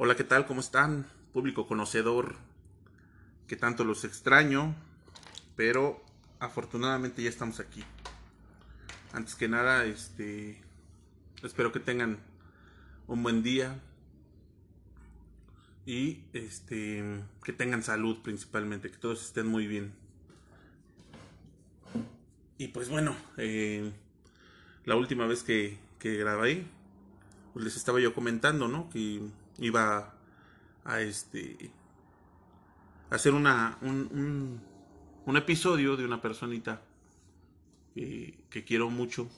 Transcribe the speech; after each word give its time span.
Hola, 0.00 0.14
¿qué 0.14 0.22
tal? 0.22 0.46
¿Cómo 0.46 0.60
están? 0.60 1.08
Público 1.32 1.66
conocedor, 1.66 2.36
que 3.48 3.56
tanto 3.56 3.82
los 3.82 4.04
extraño, 4.04 4.76
pero 5.56 6.00
afortunadamente 6.38 7.20
ya 7.20 7.28
estamos 7.28 7.58
aquí. 7.58 7.82
Antes 9.12 9.34
que 9.34 9.48
nada, 9.48 9.86
este, 9.86 10.62
espero 11.42 11.72
que 11.72 11.80
tengan 11.80 12.20
un 13.08 13.24
buen 13.24 13.42
día 13.42 13.82
y 15.84 16.22
este, 16.32 17.02
que 17.42 17.52
tengan 17.52 17.82
salud 17.82 18.22
principalmente, 18.22 18.92
que 18.92 18.98
todos 18.98 19.24
estén 19.24 19.48
muy 19.48 19.66
bien. 19.66 19.92
Y 22.56 22.68
pues 22.68 22.88
bueno, 22.88 23.16
eh, 23.36 23.90
la 24.84 24.94
última 24.94 25.26
vez 25.26 25.42
que, 25.42 25.76
que 25.98 26.14
grabé, 26.14 26.66
pues 27.52 27.64
les 27.64 27.76
estaba 27.76 27.98
yo 27.98 28.14
comentando, 28.14 28.68
¿no? 28.68 28.88
Que 28.90 29.28
iba 29.58 30.14
a 30.84 31.00
este 31.00 31.70
hacer 33.10 33.34
una 33.34 33.78
un, 33.82 34.60
un, 35.26 35.36
episodio 35.36 35.96
de 35.96 36.04
una 36.04 36.22
personita 36.22 36.82
que, 37.94 38.38
que, 38.50 38.64
quiero 38.64 38.90
mucho. 38.90 39.28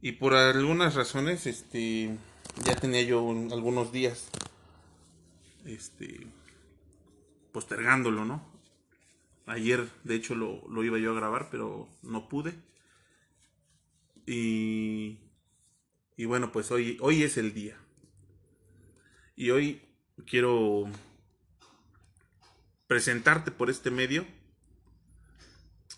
Y 0.00 0.12
por 0.12 0.34
algunas 0.34 0.94
razones 0.94 1.46
este 1.46 2.16
ya 2.64 2.74
tenía 2.76 3.02
yo 3.02 3.28
algunos 3.52 3.92
días 3.92 4.28
este 5.66 6.26
postergándolo 7.52 8.24
no 8.24 8.42
ayer 9.46 9.86
de 10.04 10.14
hecho 10.14 10.34
lo, 10.34 10.66
lo 10.68 10.84
iba 10.84 10.98
yo 10.98 11.12
a 11.12 11.14
grabar 11.14 11.48
pero 11.50 11.88
no 12.02 12.28
pude. 12.28 12.54
Y 14.26 15.18
y 16.16 16.24
bueno 16.24 16.52
pues 16.52 16.70
hoy 16.70 16.96
hoy 17.00 17.22
es 17.22 17.36
el 17.36 17.52
día 17.52 17.76
y 19.40 19.52
hoy 19.52 19.80
quiero 20.26 20.84
presentarte 22.86 23.50
por 23.50 23.70
este 23.70 23.90
medio 23.90 24.26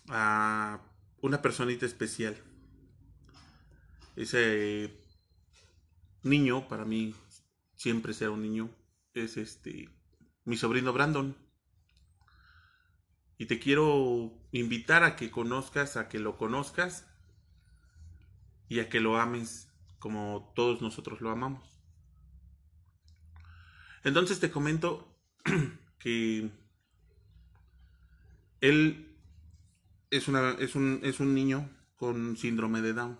a 0.07 0.79
una 1.21 1.41
personita 1.41 1.85
especial. 1.85 2.37
Ese 4.15 4.97
niño, 6.23 6.69
para 6.69 6.85
mí 6.85 7.13
siempre 7.75 8.13
será 8.13 8.31
un 8.31 8.43
niño, 8.43 8.69
es 9.13 9.35
este 9.35 9.89
mi 10.45 10.55
sobrino 10.55 10.93
Brandon. 10.93 11.35
Y 13.37 13.47
te 13.47 13.59
quiero 13.59 14.31
invitar 14.53 15.03
a 15.03 15.17
que 15.17 15.31
conozcas, 15.31 15.97
a 15.97 16.07
que 16.07 16.19
lo 16.19 16.37
conozcas 16.37 17.05
y 18.69 18.79
a 18.79 18.87
que 18.87 19.01
lo 19.01 19.19
ames 19.19 19.67
como 19.99 20.53
todos 20.55 20.81
nosotros 20.81 21.19
lo 21.19 21.29
amamos. 21.29 21.72
Entonces 24.03 24.39
te 24.39 24.51
comento 24.51 25.07
que 25.99 26.51
él 28.61 29.17
es, 30.09 30.27
es, 30.27 30.75
un, 30.75 30.99
es 31.03 31.19
un 31.19 31.33
niño 31.33 31.69
con 31.95 32.37
síndrome 32.37 32.81
de 32.81 32.93
Down. 32.93 33.19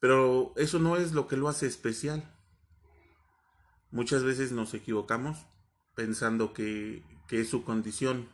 Pero 0.00 0.52
eso 0.56 0.78
no 0.78 0.96
es 0.96 1.12
lo 1.12 1.26
que 1.26 1.36
lo 1.36 1.48
hace 1.48 1.66
especial. 1.66 2.32
Muchas 3.90 4.24
veces 4.24 4.52
nos 4.52 4.74
equivocamos 4.74 5.46
pensando 5.94 6.52
que, 6.52 7.02
que 7.28 7.40
es 7.40 7.48
su 7.48 7.64
condición 7.64 8.28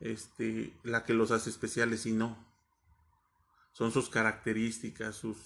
este, 0.00 0.78
la 0.82 1.04
que 1.04 1.14
los 1.14 1.30
hace 1.30 1.50
especiales 1.50 2.06
y 2.06 2.12
no. 2.12 2.36
Son 3.72 3.90
sus 3.90 4.08
características, 4.08 5.16
sus, 5.16 5.38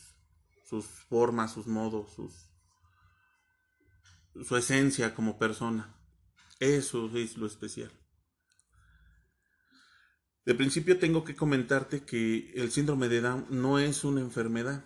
sus 0.65 0.85
formas, 0.87 1.53
sus 1.53 1.67
modos, 1.67 2.13
sus, 2.13 2.48
su 4.45 4.57
esencia 4.57 5.15
como 5.15 5.39
persona. 5.39 5.95
Eso 6.61 7.11
es 7.17 7.37
lo 7.37 7.47
especial. 7.47 7.91
De 10.45 10.55
principio 10.55 10.99
tengo 10.99 11.25
que 11.25 11.37
comentarte 11.37 12.05
que 12.05 12.53
el 12.55 12.71
síndrome 12.71 13.09
de 13.09 13.21
Down 13.21 13.47
no 13.51 13.79
es 13.79 14.03
una 14.05 14.23
enfermedad, 14.23 14.83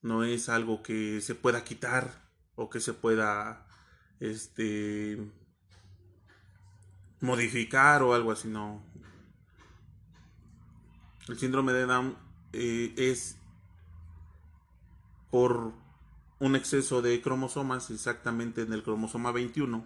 no 0.00 0.22
es 0.22 0.48
algo 0.48 0.82
que 0.82 1.20
se 1.20 1.34
pueda 1.34 1.64
quitar 1.64 2.30
o 2.54 2.70
que 2.70 2.78
se 2.80 2.92
pueda 2.92 3.66
este 4.20 5.18
modificar 7.20 8.02
o 8.02 8.14
algo 8.14 8.30
así, 8.30 8.48
no. 8.48 8.82
El 11.26 11.38
síndrome 11.38 11.72
de 11.72 11.86
Down 11.86 12.16
eh, 12.52 12.94
es 12.96 13.38
por 15.30 15.72
un 16.38 16.56
exceso 16.56 17.02
de 17.02 17.20
cromosomas 17.20 17.90
exactamente 17.90 18.62
en 18.62 18.72
el 18.72 18.82
cromosoma 18.82 19.32
21 19.32 19.84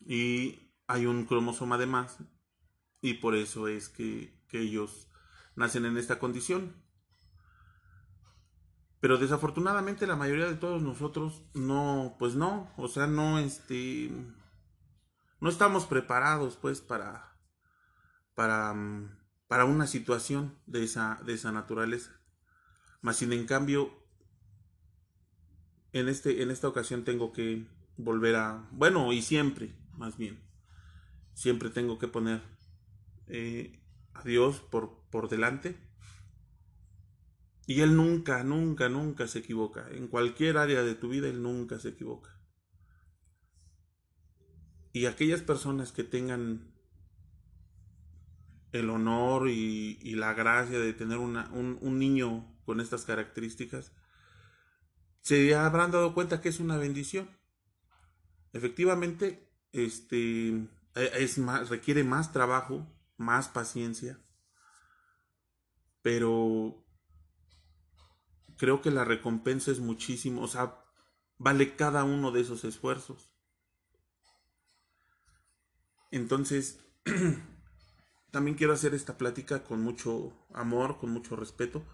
y 0.00 0.72
hay 0.86 1.06
un 1.06 1.24
cromosoma 1.26 1.78
de 1.78 1.86
más 1.86 2.18
y 3.00 3.14
por 3.14 3.34
eso 3.34 3.68
es 3.68 3.88
que, 3.88 4.40
que 4.48 4.60
ellos 4.60 5.08
nacen 5.56 5.84
en 5.84 5.96
esta 5.96 6.18
condición. 6.18 6.74
Pero 9.00 9.18
desafortunadamente 9.18 10.06
la 10.06 10.16
mayoría 10.16 10.46
de 10.46 10.54
todos 10.54 10.82
nosotros 10.82 11.42
no, 11.54 12.16
pues 12.18 12.36
no, 12.36 12.72
o 12.76 12.88
sea, 12.88 13.06
no 13.06 13.38
este 13.38 14.10
no 15.40 15.48
estamos 15.48 15.86
preparados 15.86 16.56
pues 16.56 16.80
para 16.80 17.36
para 18.34 18.74
para 19.48 19.64
una 19.64 19.88
situación 19.88 20.56
de 20.66 20.84
esa 20.84 21.20
de 21.24 21.34
esa 21.34 21.50
naturaleza. 21.50 22.21
Más 23.02 23.16
sin 23.16 23.32
en 23.32 23.46
cambio, 23.46 23.92
en, 25.92 26.08
este, 26.08 26.42
en 26.42 26.50
esta 26.50 26.68
ocasión 26.68 27.04
tengo 27.04 27.32
que 27.32 27.66
volver 27.96 28.36
a, 28.36 28.68
bueno, 28.72 29.12
y 29.12 29.22
siempre, 29.22 29.74
más 29.92 30.16
bien, 30.16 30.40
siempre 31.34 31.70
tengo 31.70 31.98
que 31.98 32.08
poner 32.08 32.42
eh, 33.26 33.80
a 34.14 34.22
Dios 34.22 34.60
por, 34.60 35.04
por 35.10 35.28
delante. 35.28 35.76
Y 37.66 37.80
Él 37.80 37.96
nunca, 37.96 38.42
nunca, 38.42 38.88
nunca 38.88 39.26
se 39.28 39.40
equivoca. 39.40 39.88
En 39.90 40.08
cualquier 40.08 40.56
área 40.56 40.82
de 40.82 40.94
tu 40.94 41.08
vida, 41.08 41.28
Él 41.28 41.42
nunca 41.42 41.78
se 41.78 41.90
equivoca. 41.90 42.38
Y 44.92 45.06
aquellas 45.06 45.42
personas 45.42 45.90
que 45.90 46.04
tengan 46.04 46.72
el 48.72 48.90
honor 48.90 49.48
y, 49.48 49.96
la 50.14 50.34
gracia 50.34 50.78
de 50.78 50.92
tener 50.92 51.18
una, 51.18 51.50
un, 51.52 51.78
un 51.80 51.98
niño 51.98 52.51
con 52.64 52.80
estas 52.80 53.04
características, 53.04 53.92
se 55.20 55.54
habrán 55.54 55.90
dado 55.90 56.14
cuenta 56.14 56.40
que 56.40 56.48
es 56.48 56.60
una 56.60 56.76
bendición. 56.76 57.28
Efectivamente, 58.52 59.48
este 59.72 60.68
e, 60.94 61.10
es 61.18 61.38
más, 61.38 61.68
requiere 61.68 62.04
más 62.04 62.32
trabajo, 62.32 62.86
más 63.16 63.48
paciencia, 63.48 64.18
pero 66.02 66.84
creo 68.58 68.82
que 68.82 68.90
la 68.90 69.04
recompensa 69.04 69.70
es 69.70 69.80
muchísimo, 69.80 70.42
o 70.42 70.48
sea, 70.48 70.84
vale 71.38 71.76
cada 71.76 72.04
uno 72.04 72.30
de 72.30 72.40
esos 72.40 72.64
esfuerzos. 72.64 73.32
Entonces, 76.10 76.80
también 78.30 78.56
quiero 78.56 78.74
hacer 78.74 78.94
esta 78.94 79.16
plática 79.16 79.64
con 79.64 79.82
mucho 79.82 80.46
amor, 80.52 80.98
con 80.98 81.10
mucho 81.10 81.36
respeto, 81.36 81.84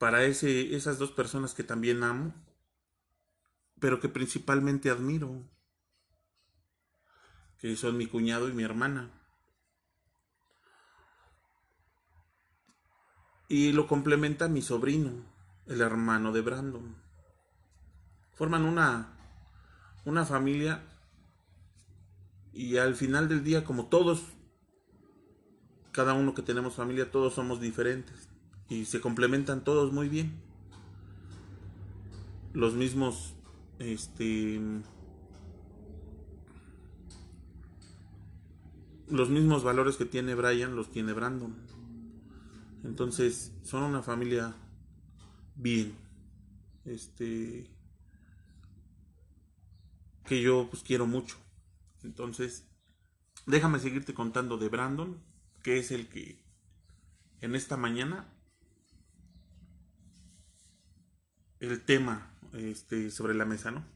para 0.00 0.24
esas 0.24 0.98
dos 0.98 1.10
personas 1.10 1.52
que 1.52 1.62
también 1.62 2.02
amo, 2.02 2.32
pero 3.78 4.00
que 4.00 4.08
principalmente 4.08 4.88
admiro, 4.88 5.46
que 7.58 7.76
son 7.76 7.98
mi 7.98 8.06
cuñado 8.06 8.48
y 8.48 8.54
mi 8.54 8.62
hermana. 8.62 9.10
Y 13.46 13.72
lo 13.72 13.86
complementa 13.86 14.48
mi 14.48 14.62
sobrino, 14.62 15.10
el 15.66 15.82
hermano 15.82 16.32
de 16.32 16.40
Brandon. 16.40 16.96
Forman 18.32 18.64
una, 18.64 19.18
una 20.06 20.24
familia 20.24 20.82
y 22.54 22.78
al 22.78 22.94
final 22.94 23.28
del 23.28 23.44
día, 23.44 23.66
como 23.66 23.90
todos, 23.90 24.22
cada 25.92 26.14
uno 26.14 26.32
que 26.32 26.40
tenemos 26.40 26.76
familia, 26.76 27.10
todos 27.10 27.34
somos 27.34 27.60
diferentes 27.60 28.29
y 28.70 28.84
se 28.84 29.00
complementan 29.00 29.64
todos 29.64 29.92
muy 29.92 30.08
bien. 30.08 30.32
Los 32.54 32.74
mismos, 32.74 33.34
este, 33.80 34.60
los 39.08 39.28
mismos 39.28 39.64
valores 39.64 39.96
que 39.96 40.04
tiene 40.04 40.36
Brian 40.36 40.76
los 40.76 40.90
tiene 40.90 41.12
Brandon. 41.12 41.54
Entonces, 42.84 43.52
son 43.64 43.82
una 43.82 44.02
familia 44.02 44.54
bien. 45.56 45.92
Este 46.84 47.68
que 50.24 50.40
yo 50.40 50.68
pues 50.70 50.84
quiero 50.84 51.08
mucho. 51.08 51.36
Entonces, 52.04 52.64
déjame 53.46 53.80
seguirte 53.80 54.14
contando 54.14 54.58
de 54.58 54.68
Brandon, 54.68 55.20
que 55.64 55.78
es 55.78 55.90
el 55.90 56.08
que 56.08 56.40
en 57.40 57.56
esta 57.56 57.76
mañana 57.76 58.32
el 61.60 61.80
tema 61.82 62.34
este, 62.52 63.10
sobre 63.10 63.34
la 63.34 63.44
mesa, 63.44 63.70
¿no? 63.70 63.86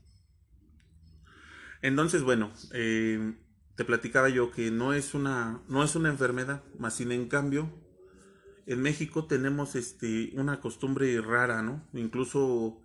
Entonces, 1.83 2.23
bueno, 2.23 2.53
eh, 2.73 3.35
te 3.77 3.85
platicaba 3.85 4.29
yo 4.29 4.51
que 4.51 4.71
no 4.71 4.93
es 4.93 5.15
una, 5.15 5.61
no 5.69 5.83
es 5.83 5.97
una 5.97 6.09
enfermedad, 6.09 6.63
más 6.79 6.95
sin 6.95 7.13
en 7.13 7.29
cambio, 7.29 7.71
en 8.67 8.81
México 8.81 9.27
tenemos 9.27 9.75
este, 9.75 10.31
una 10.35 10.61
costumbre 10.61 11.21
rara, 11.21 11.63
¿no? 11.63 11.87
Incluso 11.93 12.83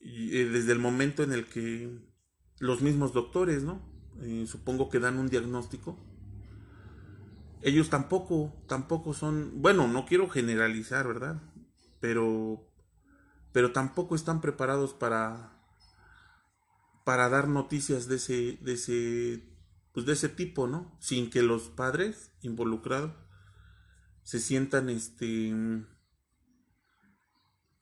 eh, 0.00 0.48
desde 0.52 0.72
el 0.72 0.78
momento 0.78 1.22
en 1.22 1.32
el 1.32 1.46
que 1.46 1.90
los 2.60 2.82
mismos 2.82 3.12
doctores, 3.12 3.62
¿no? 3.64 3.82
Eh, 4.20 4.44
supongo 4.46 4.88
que 4.88 5.00
dan 5.00 5.18
un 5.18 5.28
diagnóstico. 5.28 5.98
Ellos 7.62 7.90
tampoco, 7.90 8.52
tampoco 8.68 9.14
son, 9.14 9.62
bueno, 9.62 9.88
no 9.88 10.06
quiero 10.06 10.28
generalizar, 10.28 11.06
¿verdad? 11.06 11.42
Pero, 12.00 12.71
pero 13.52 13.72
tampoco 13.72 14.14
están 14.14 14.40
preparados 14.40 14.94
para, 14.94 15.52
para 17.04 17.28
dar 17.28 17.48
noticias 17.48 18.08
de 18.08 18.16
ese, 18.16 18.58
de 18.60 18.72
ese, 18.74 19.42
pues 19.92 20.06
de 20.06 20.14
ese 20.14 20.28
tipo, 20.28 20.66
¿no? 20.66 20.96
Sin 21.00 21.30
que 21.30 21.42
los 21.42 21.68
padres 21.68 22.32
involucrados 22.42 23.12
se 24.22 24.38
sientan, 24.38 24.88
este, 24.88 25.54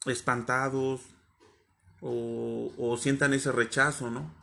espantados 0.07 1.03
o, 2.01 2.73
o 2.79 2.97
sientan 2.97 3.35
ese 3.35 3.53
rechazo, 3.53 4.11
¿no? 4.11 4.35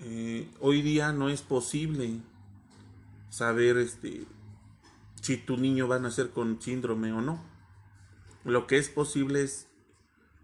Eh, 0.00 0.50
hoy 0.60 0.82
día 0.82 1.12
no 1.12 1.28
es 1.28 1.42
posible 1.42 2.20
saber 3.30 3.78
este, 3.78 4.26
si 5.20 5.36
tu 5.36 5.56
niño 5.56 5.88
va 5.88 5.96
a 5.96 6.00
nacer 6.00 6.30
con 6.30 6.60
síndrome 6.60 7.12
o 7.12 7.20
no. 7.20 7.42
Lo 8.44 8.66
que 8.66 8.78
es 8.78 8.88
posible 8.88 9.42
es, 9.42 9.68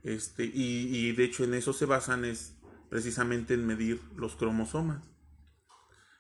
este, 0.03 0.45
y, 0.45 1.13
de 1.13 1.25
hecho 1.25 1.45
en 1.45 1.55
eso 1.55 1.73
se 1.73 1.87
basan, 1.87 2.25
es 2.25 2.57
precisamente 2.89 3.55
en 3.55 3.67
medir 3.67 4.01
los 4.17 4.37
cromosomas. 4.37 5.05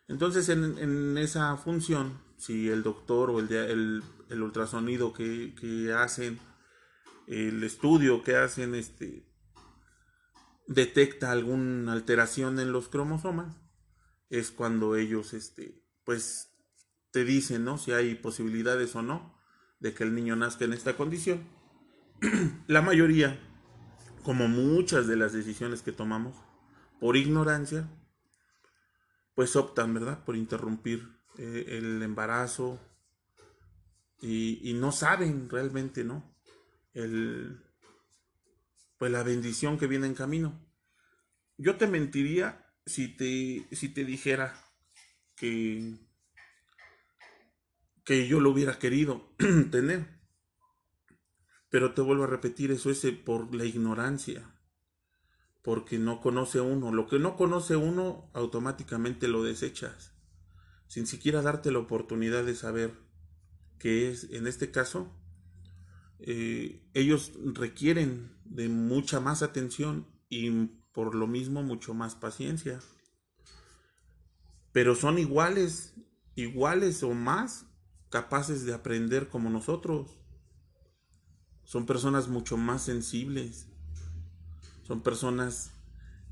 Entonces 0.08 0.48
en, 0.48 1.16
esa 1.18 1.56
función, 1.56 2.20
si 2.36 2.68
el 2.68 2.82
doctor 2.82 3.30
o 3.30 3.40
el, 3.40 4.02
el, 4.28 4.42
ultrasonido 4.42 5.12
que, 5.12 5.54
que, 5.54 5.92
hacen, 5.92 6.38
el 7.26 7.62
estudio 7.62 8.22
que 8.22 8.36
hacen, 8.36 8.74
este, 8.74 9.26
detecta 10.66 11.32
alguna 11.32 11.92
alteración 11.92 12.58
en 12.58 12.72
los 12.72 12.88
cromosomas, 12.88 13.56
es 14.30 14.50
cuando 14.50 14.96
ellos, 14.96 15.34
este, 15.34 15.82
pues, 16.04 16.50
te 17.10 17.24
dicen, 17.24 17.64
¿no? 17.64 17.78
Si 17.78 17.92
hay 17.92 18.14
posibilidades 18.14 18.94
o 18.94 19.02
no 19.02 19.36
de 19.80 19.94
que 19.94 20.04
el 20.04 20.14
niño 20.14 20.36
nazca 20.36 20.64
en 20.64 20.72
esta 20.72 20.96
condición. 20.96 21.40
La 22.66 22.82
mayoría, 22.82 23.40
como 24.22 24.48
muchas 24.48 25.06
de 25.06 25.16
las 25.16 25.32
decisiones 25.32 25.82
que 25.82 25.92
tomamos, 25.92 26.36
por 27.00 27.16
ignorancia, 27.16 27.88
pues 29.34 29.56
optan, 29.56 29.94
¿verdad? 29.94 30.24
Por 30.24 30.36
interrumpir 30.36 31.08
eh, 31.38 31.78
el 31.78 32.02
embarazo 32.02 32.78
y, 34.20 34.74
no 34.74 34.92
saben 34.92 35.48
realmente, 35.48 36.04
¿no? 36.04 36.36
Pues 36.92 39.10
la 39.10 39.22
bendición 39.22 39.78
que 39.78 39.86
viene 39.86 40.06
en 40.06 40.14
camino. 40.14 40.60
Yo 41.56 41.76
te 41.76 41.86
mentiría 41.86 42.66
si 42.84 43.08
te, 43.08 43.66
si 43.74 43.88
te 43.88 44.04
dijera 44.04 44.62
que, 45.36 45.94
que 48.04 48.28
yo 48.28 48.40
lo 48.40 48.50
hubiera 48.50 48.78
querido 48.78 49.34
tener. 49.70 50.19
Pero 51.70 51.94
te 51.94 52.02
vuelvo 52.02 52.24
a 52.24 52.28
repetir, 52.28 52.70
eso 52.72 52.90
es 52.90 53.04
por 53.24 53.54
la 53.54 53.64
ignorancia, 53.64 54.54
porque 55.62 55.98
no 55.98 56.20
conoce 56.20 56.60
uno. 56.60 56.92
Lo 56.92 57.06
que 57.06 57.18
no 57.18 57.36
conoce 57.36 57.76
uno, 57.76 58.30
automáticamente 58.34 59.28
lo 59.28 59.42
desechas, 59.42 60.12
sin 60.88 61.06
siquiera 61.06 61.42
darte 61.42 61.70
la 61.70 61.78
oportunidad 61.78 62.44
de 62.44 62.56
saber 62.56 62.92
qué 63.78 64.10
es, 64.10 64.24
en 64.32 64.48
este 64.48 64.72
caso, 64.72 65.16
eh, 66.18 66.84
ellos 66.92 67.32
requieren 67.54 68.36
de 68.44 68.68
mucha 68.68 69.20
más 69.20 69.42
atención 69.42 70.06
y 70.28 70.50
por 70.92 71.14
lo 71.14 71.26
mismo 71.26 71.62
mucho 71.62 71.94
más 71.94 72.14
paciencia. 72.14 72.80
Pero 74.72 74.94
son 74.94 75.18
iguales, 75.18 75.94
iguales 76.34 77.02
o 77.02 77.14
más 77.14 77.66
capaces 78.10 78.64
de 78.64 78.74
aprender 78.74 79.28
como 79.28 79.50
nosotros. 79.50 80.18
Son 81.70 81.86
personas 81.86 82.26
mucho 82.26 82.56
más 82.56 82.82
sensibles. 82.82 83.68
Son 84.82 85.02
personas 85.02 85.70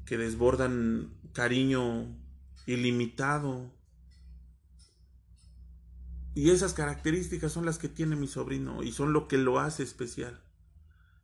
que 0.04 0.18
desbordan 0.18 1.14
cariño 1.32 2.08
ilimitado 2.66 3.72
y 6.34 6.50
esas 6.50 6.74
características 6.74 7.52
son 7.52 7.64
las 7.64 7.78
que 7.78 7.88
tiene 7.88 8.16
mi 8.16 8.26
sobrino 8.26 8.82
y 8.82 8.90
son 8.90 9.12
lo 9.12 9.28
que 9.28 9.38
lo 9.38 9.60
hace 9.60 9.84
especial. 9.84 10.42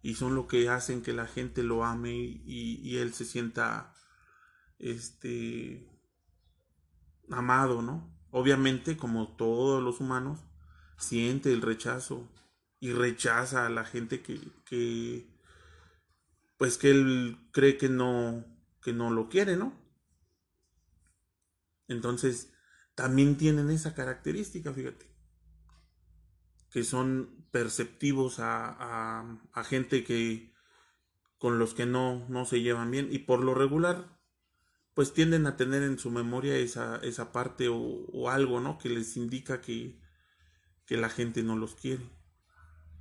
Y 0.00 0.14
son 0.14 0.36
lo 0.36 0.46
que 0.46 0.68
hacen 0.68 1.02
que 1.02 1.12
la 1.12 1.26
gente 1.26 1.64
lo 1.64 1.84
ame 1.84 2.14
y, 2.14 2.96
él 2.98 3.14
se 3.14 3.24
sienta 3.24 3.92
este 4.78 5.90
amado, 7.30 7.82
¿no? 7.82 8.16
Obviamente, 8.30 8.96
como 8.96 9.34
todos 9.34 9.82
los 9.82 9.98
humanos, 9.98 10.38
siente 10.98 11.52
el 11.52 11.62
rechazo 11.62 12.30
y 12.84 12.92
rechaza 12.92 13.64
a 13.64 13.70
la 13.70 13.86
gente 13.86 14.20
que, 14.20 14.38
que 14.66 15.26
pues 16.58 16.76
que 16.76 16.90
él 16.90 17.38
cree 17.50 17.78
que 17.78 17.88
no 17.88 18.44
que 18.82 18.92
no 18.92 19.10
lo 19.10 19.30
quiere, 19.30 19.56
¿no? 19.56 19.72
Entonces, 21.88 22.52
también 22.94 23.38
tienen 23.38 23.70
esa 23.70 23.94
característica, 23.94 24.70
fíjate, 24.74 25.10
que 26.70 26.84
son 26.84 27.46
perceptivos 27.50 28.38
a, 28.38 29.38
a, 29.54 29.64
gente 29.64 30.04
que 30.04 30.52
con 31.38 31.58
los 31.58 31.72
que 31.72 31.86
no, 31.86 32.28
no 32.28 32.44
se 32.44 32.60
llevan 32.60 32.90
bien 32.90 33.08
y 33.10 33.20
por 33.20 33.42
lo 33.42 33.54
regular 33.54 34.20
pues 34.92 35.14
tienden 35.14 35.46
a 35.46 35.56
tener 35.56 35.82
en 35.82 35.98
su 35.98 36.10
memoria 36.10 36.54
esa, 36.58 36.98
esa 36.98 37.32
parte 37.32 37.68
o, 37.68 37.78
o, 37.78 38.28
algo, 38.28 38.60
¿no? 38.60 38.76
Que 38.76 38.90
les 38.90 39.16
indica 39.16 39.62
que, 39.62 40.02
que 40.84 40.98
la 40.98 41.08
gente 41.08 41.42
no 41.42 41.56
los 41.56 41.76
quiere 41.76 42.23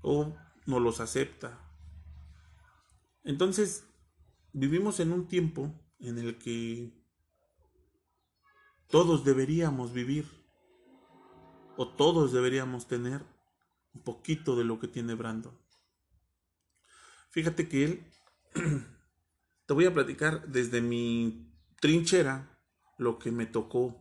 o 0.04 0.38
no 0.68 0.80
los 0.80 1.00
acepta. 1.00 1.60
Entonces, 3.24 3.88
vivimos 4.52 5.00
en 5.00 5.12
un 5.12 5.28
tiempo 5.28 5.74
en 6.00 6.20
el 6.20 6.38
que 6.38 6.94
todos 8.90 9.26
deberíamos 9.26 9.94
vivir 9.94 10.28
o 11.78 11.88
todos 11.88 12.32
deberíamos 12.32 12.88
tener 12.88 13.26
un 13.94 14.04
poquito 14.04 14.56
de 14.56 14.64
lo 14.64 14.80
que 14.80 14.88
tiene 14.88 15.16
Brandon. 15.16 15.58
Fíjate 17.32 17.68
que 17.68 17.84
él, 17.84 18.12
te 19.66 19.74
voy 19.74 19.86
a 19.86 19.94
platicar 19.94 20.48
desde 20.48 20.82
mi 20.82 21.52
trinchera 21.80 22.60
lo 22.98 23.18
que 23.18 23.32
me 23.32 23.46
tocó. 23.46 24.00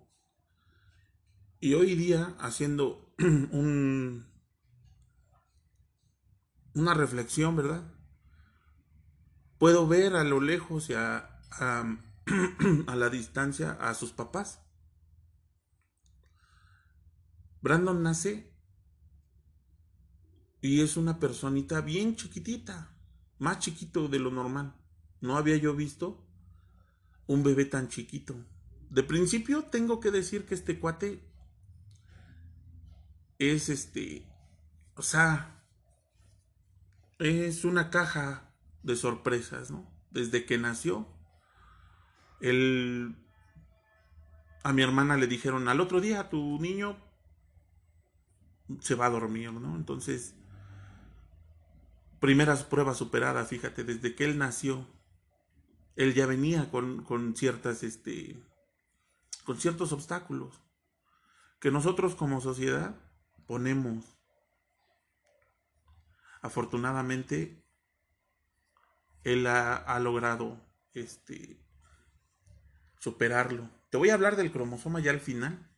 Y 1.60 1.74
hoy 1.74 1.94
día 1.94 2.36
haciendo 2.38 3.14
un, 3.18 4.31
una 6.74 6.94
reflexión, 6.94 7.56
¿verdad? 7.56 7.82
Puedo 9.58 9.86
ver 9.86 10.16
a 10.16 10.24
lo 10.24 10.40
lejos 10.40 10.90
y 10.90 10.94
a, 10.94 11.40
a 12.86 12.96
la 12.96 13.08
distancia 13.10 13.72
a 13.72 13.94
sus 13.94 14.12
papás. 14.12 14.60
Brandon 17.60 18.02
nace 18.02 18.52
y 20.60 20.80
es 20.80 20.96
una 20.96 21.18
personita 21.18 21.80
bien 21.80 22.16
chiquitita, 22.16 22.96
más 23.38 23.58
chiquito 23.60 24.08
de 24.08 24.18
lo 24.18 24.30
normal. 24.30 24.74
No 25.20 25.36
había 25.36 25.56
yo 25.56 25.74
visto 25.74 26.26
un 27.26 27.42
bebé 27.42 27.64
tan 27.64 27.88
chiquito. 27.88 28.34
De 28.90 29.02
principio 29.02 29.64
tengo 29.64 30.00
que 30.00 30.10
decir 30.10 30.44
que 30.44 30.54
este 30.54 30.78
cuate 30.78 31.24
es 33.38 33.68
este, 33.68 34.28
o 34.96 35.02
sea, 35.02 35.61
es 37.22 37.64
una 37.64 37.90
caja 37.90 38.52
de 38.82 38.96
sorpresas, 38.96 39.70
¿no? 39.70 39.88
Desde 40.10 40.44
que 40.44 40.58
nació, 40.58 41.06
él, 42.40 43.16
a 44.64 44.72
mi 44.72 44.82
hermana 44.82 45.16
le 45.16 45.26
dijeron, 45.26 45.68
al 45.68 45.80
otro 45.80 46.00
día 46.00 46.28
tu 46.28 46.58
niño 46.60 46.96
se 48.80 48.94
va 48.94 49.06
a 49.06 49.10
dormir, 49.10 49.52
¿no? 49.52 49.76
Entonces, 49.76 50.34
primeras 52.20 52.64
pruebas 52.64 52.96
superadas, 52.96 53.48
fíjate, 53.48 53.84
desde 53.84 54.14
que 54.14 54.24
él 54.24 54.38
nació, 54.38 54.88
él 55.94 56.14
ya 56.14 56.26
venía 56.26 56.70
con, 56.70 57.04
con 57.04 57.36
ciertas, 57.36 57.82
este, 57.84 58.42
con 59.44 59.58
ciertos 59.58 59.92
obstáculos 59.92 60.60
que 61.60 61.70
nosotros 61.70 62.16
como 62.16 62.40
sociedad 62.40 62.96
ponemos. 63.46 64.11
Afortunadamente, 66.42 67.64
él 69.22 69.46
ha, 69.46 69.98
logrado 70.00 70.60
este, 70.92 71.60
superarlo. 72.98 73.70
Te 73.90 73.96
voy 73.96 74.10
a 74.10 74.14
hablar 74.14 74.34
del 74.34 74.50
cromosoma 74.50 75.00
ya 75.00 75.12
al 75.12 75.20
final. 75.20 75.70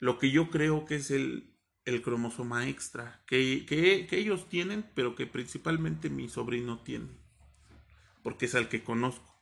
Lo 0.00 0.18
que 0.18 0.32
yo 0.32 0.50
creo 0.50 0.84
que 0.84 0.96
es 0.96 1.12
el, 1.12 1.56
el 1.84 2.02
cromosoma 2.02 2.68
extra, 2.68 3.22
que, 3.26 3.64
que, 3.64 4.08
que 4.08 4.18
ellos 4.18 4.48
tienen, 4.48 4.90
pero 4.96 5.14
que 5.14 5.28
principalmente 5.28 6.10
mi 6.10 6.28
sobrino 6.28 6.82
tiene, 6.82 7.08
porque 8.24 8.46
es 8.46 8.56
al 8.56 8.68
que 8.68 8.82
conozco. 8.82 9.32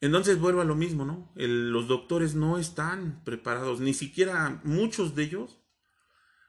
Entonces 0.00 0.40
vuelvo 0.40 0.60
a 0.60 0.64
lo 0.64 0.74
mismo, 0.74 1.04
¿no? 1.04 1.30
Los 1.36 1.86
doctores 1.86 2.34
no 2.34 2.58
están 2.58 3.22
preparados, 3.24 3.78
ni 3.78 3.94
siquiera 3.94 4.60
muchos 4.64 5.14
de 5.14 5.22
ellos 5.24 5.60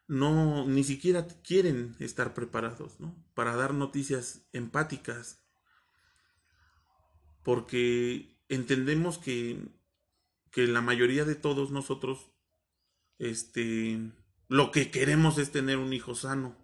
no, 0.09 0.65
ni 0.65 0.83
siquiera 0.83 1.27
quieren 1.27 1.95
estar 1.99 2.33
preparados, 2.33 2.99
¿no? 2.99 3.15
Para 3.35 3.55
dar 3.55 3.75
noticias 3.75 4.41
empáticas, 4.53 5.39
porque 7.43 8.35
entendemos 8.49 9.19
que, 9.19 9.69
que 10.49 10.65
la 10.67 10.81
mayoría 10.81 11.25
de 11.25 11.35
todos 11.35 11.69
nosotros, 11.69 12.31
este, 13.19 14.11
lo 14.47 14.71
que 14.71 14.89
queremos 14.89 15.37
es 15.37 15.51
tener 15.51 15.77
un 15.77 15.93
hijo 15.93 16.15
sano. 16.15 16.57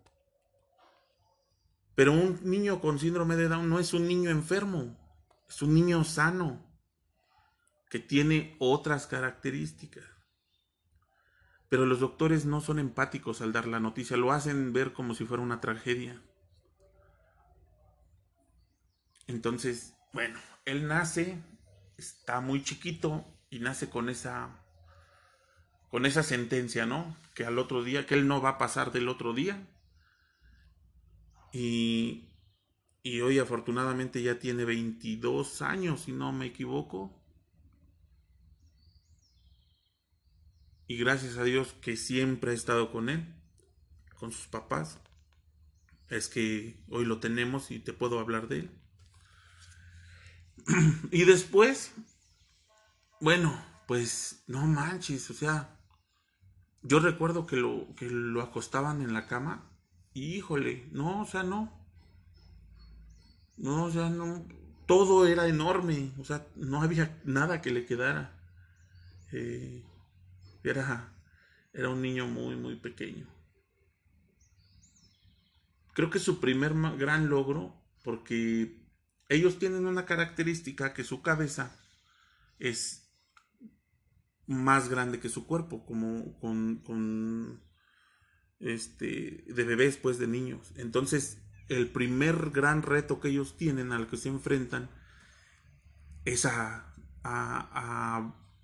Pero 1.94 2.14
un 2.14 2.40
niño 2.44 2.82
con 2.82 2.98
síndrome 2.98 3.36
de 3.36 3.48
Down 3.48 3.70
no 3.70 3.80
es 3.80 3.94
un 3.94 4.08
niño 4.08 4.32
enfermo, 4.32 4.98
es 5.48 5.62
un 5.62 5.75
niño 5.75 6.04
sano, 6.04 6.66
que 7.92 8.00
tiene 8.00 8.56
otras 8.58 9.06
características. 9.06 10.15
Pero 11.70 11.86
los 11.86 12.00
doctores 12.00 12.46
no 12.46 12.62
son 12.62 12.80
empáticos 12.80 13.42
al 13.42 13.52
dar 13.52 13.68
la 13.68 13.80
noticia, 13.80 14.18
lo 14.18 14.32
hacen 14.32 14.74
ver 14.74 14.94
como 14.94 15.16
si 15.16 15.26
fuera 15.26 15.44
una 15.44 15.62
tragedia. 15.62 16.22
Entonces, 19.28 19.96
bueno, 20.14 20.40
él 20.66 20.88
nace, 20.88 21.42
está 21.98 22.42
muy 22.42 22.64
chiquito 22.64 23.26
y 23.50 23.60
nace 23.60 23.90
con 23.90 24.10
esa 24.10 24.62
con 25.90 26.06
esa 26.06 26.24
sentencia, 26.24 26.86
¿no? 26.86 27.16
Que 27.34 27.46
al 27.46 27.58
otro 27.58 27.82
día, 27.82 28.06
que 28.06 28.16
él 28.16 28.28
no 28.28 28.42
va 28.42 28.50
a 28.50 28.58
pasar 28.58 28.92
del 28.92 29.08
otro 29.08 29.34
día. 29.34 29.66
Y, 31.54 32.34
y 33.02 33.22
hoy 33.22 33.40
afortunadamente 33.40 34.22
ya 34.22 34.38
tiene 34.38 34.66
22 34.66 35.62
años, 35.62 36.02
si 36.02 36.12
no 36.12 36.34
me 36.34 36.48
equivoco. 36.48 37.25
Y 40.88 40.98
gracias 40.98 41.38
a 41.38 41.44
Dios 41.44 41.74
que 41.82 41.98
siempre 41.98 42.51
ha 42.51 42.54
estado 42.54 42.92
con 42.92 43.10
él, 43.10 43.34
con 44.20 44.32
sus 44.32 44.48
papás. 44.48 45.00
Es 46.10 46.27
que 46.27 46.84
hoy 46.89 47.06
lo 47.06 47.20
tenemos 47.20 47.72
y 47.72 47.80
te 47.80 47.94
puedo 47.94 48.20
hablar 48.20 48.48
de 48.48 48.60
él. 48.60 48.72
Y 51.12 51.25
después, 51.25 51.94
bueno, 53.20 53.63
pues 53.88 54.44
no 54.48 54.65
manches, 54.65 55.30
o 55.30 55.34
sea, 55.34 55.80
yo 56.82 57.00
recuerdo 57.00 57.46
que 57.48 57.56
lo, 57.56 57.94
que 57.96 58.10
lo 58.10 58.42
acostaban 58.42 59.01
en 59.01 59.13
la 59.13 59.27
cama 59.27 59.72
y 60.13 60.36
híjole, 60.36 60.88
no, 60.92 61.22
o 61.22 61.25
sea, 61.25 61.44
no. 61.44 61.72
No, 63.58 63.86
o 63.86 63.92
sea, 63.92 64.10
no. 64.10 64.46
Todo 64.86 65.25
era 65.25 65.48
enorme, 65.48 66.12
o 66.20 66.24
sea, 66.24 66.46
no 66.56 66.82
había 66.82 67.20
nada 67.25 67.62
que 67.62 67.72
le 67.72 67.86
quedara. 67.86 68.39
Eh, 69.32 69.84
era, 70.70 71.14
era 71.74 71.90
un 71.90 72.02
niño 72.02 72.28
muy, 72.28 72.56
muy 72.56 72.76
pequeño. 72.76 73.28
Creo 75.94 76.10
que 76.10 76.20
su 76.20 76.40
primer 76.40 76.74
gran 76.98 77.30
logro, 77.30 77.82
porque 78.04 78.86
ellos 79.30 79.60
tienen 79.60 79.86
una 79.86 80.06
característica 80.06 80.94
que 80.94 81.04
su 81.04 81.22
cabeza 81.22 81.80
es 82.60 83.10
más 84.46 84.90
grande 84.90 85.20
que 85.20 85.30
su 85.30 85.48
cuerpo, 85.48 85.86
como 85.86 86.38
con, 86.40 86.84
con 86.86 87.64
este, 88.60 89.46
de 89.48 89.64
bebés, 89.64 89.98
pues 89.98 90.20
de 90.20 90.28
niños. 90.28 90.74
Entonces, 90.76 91.42
el 91.70 91.90
primer 91.90 92.52
gran 92.52 92.82
reto 92.84 93.20
que 93.20 93.30
ellos 93.30 93.58
tienen 93.58 93.92
al 93.92 94.08
que 94.08 94.18
se 94.18 94.30
enfrentan 94.30 94.90
es 96.26 96.46
a 96.46 96.92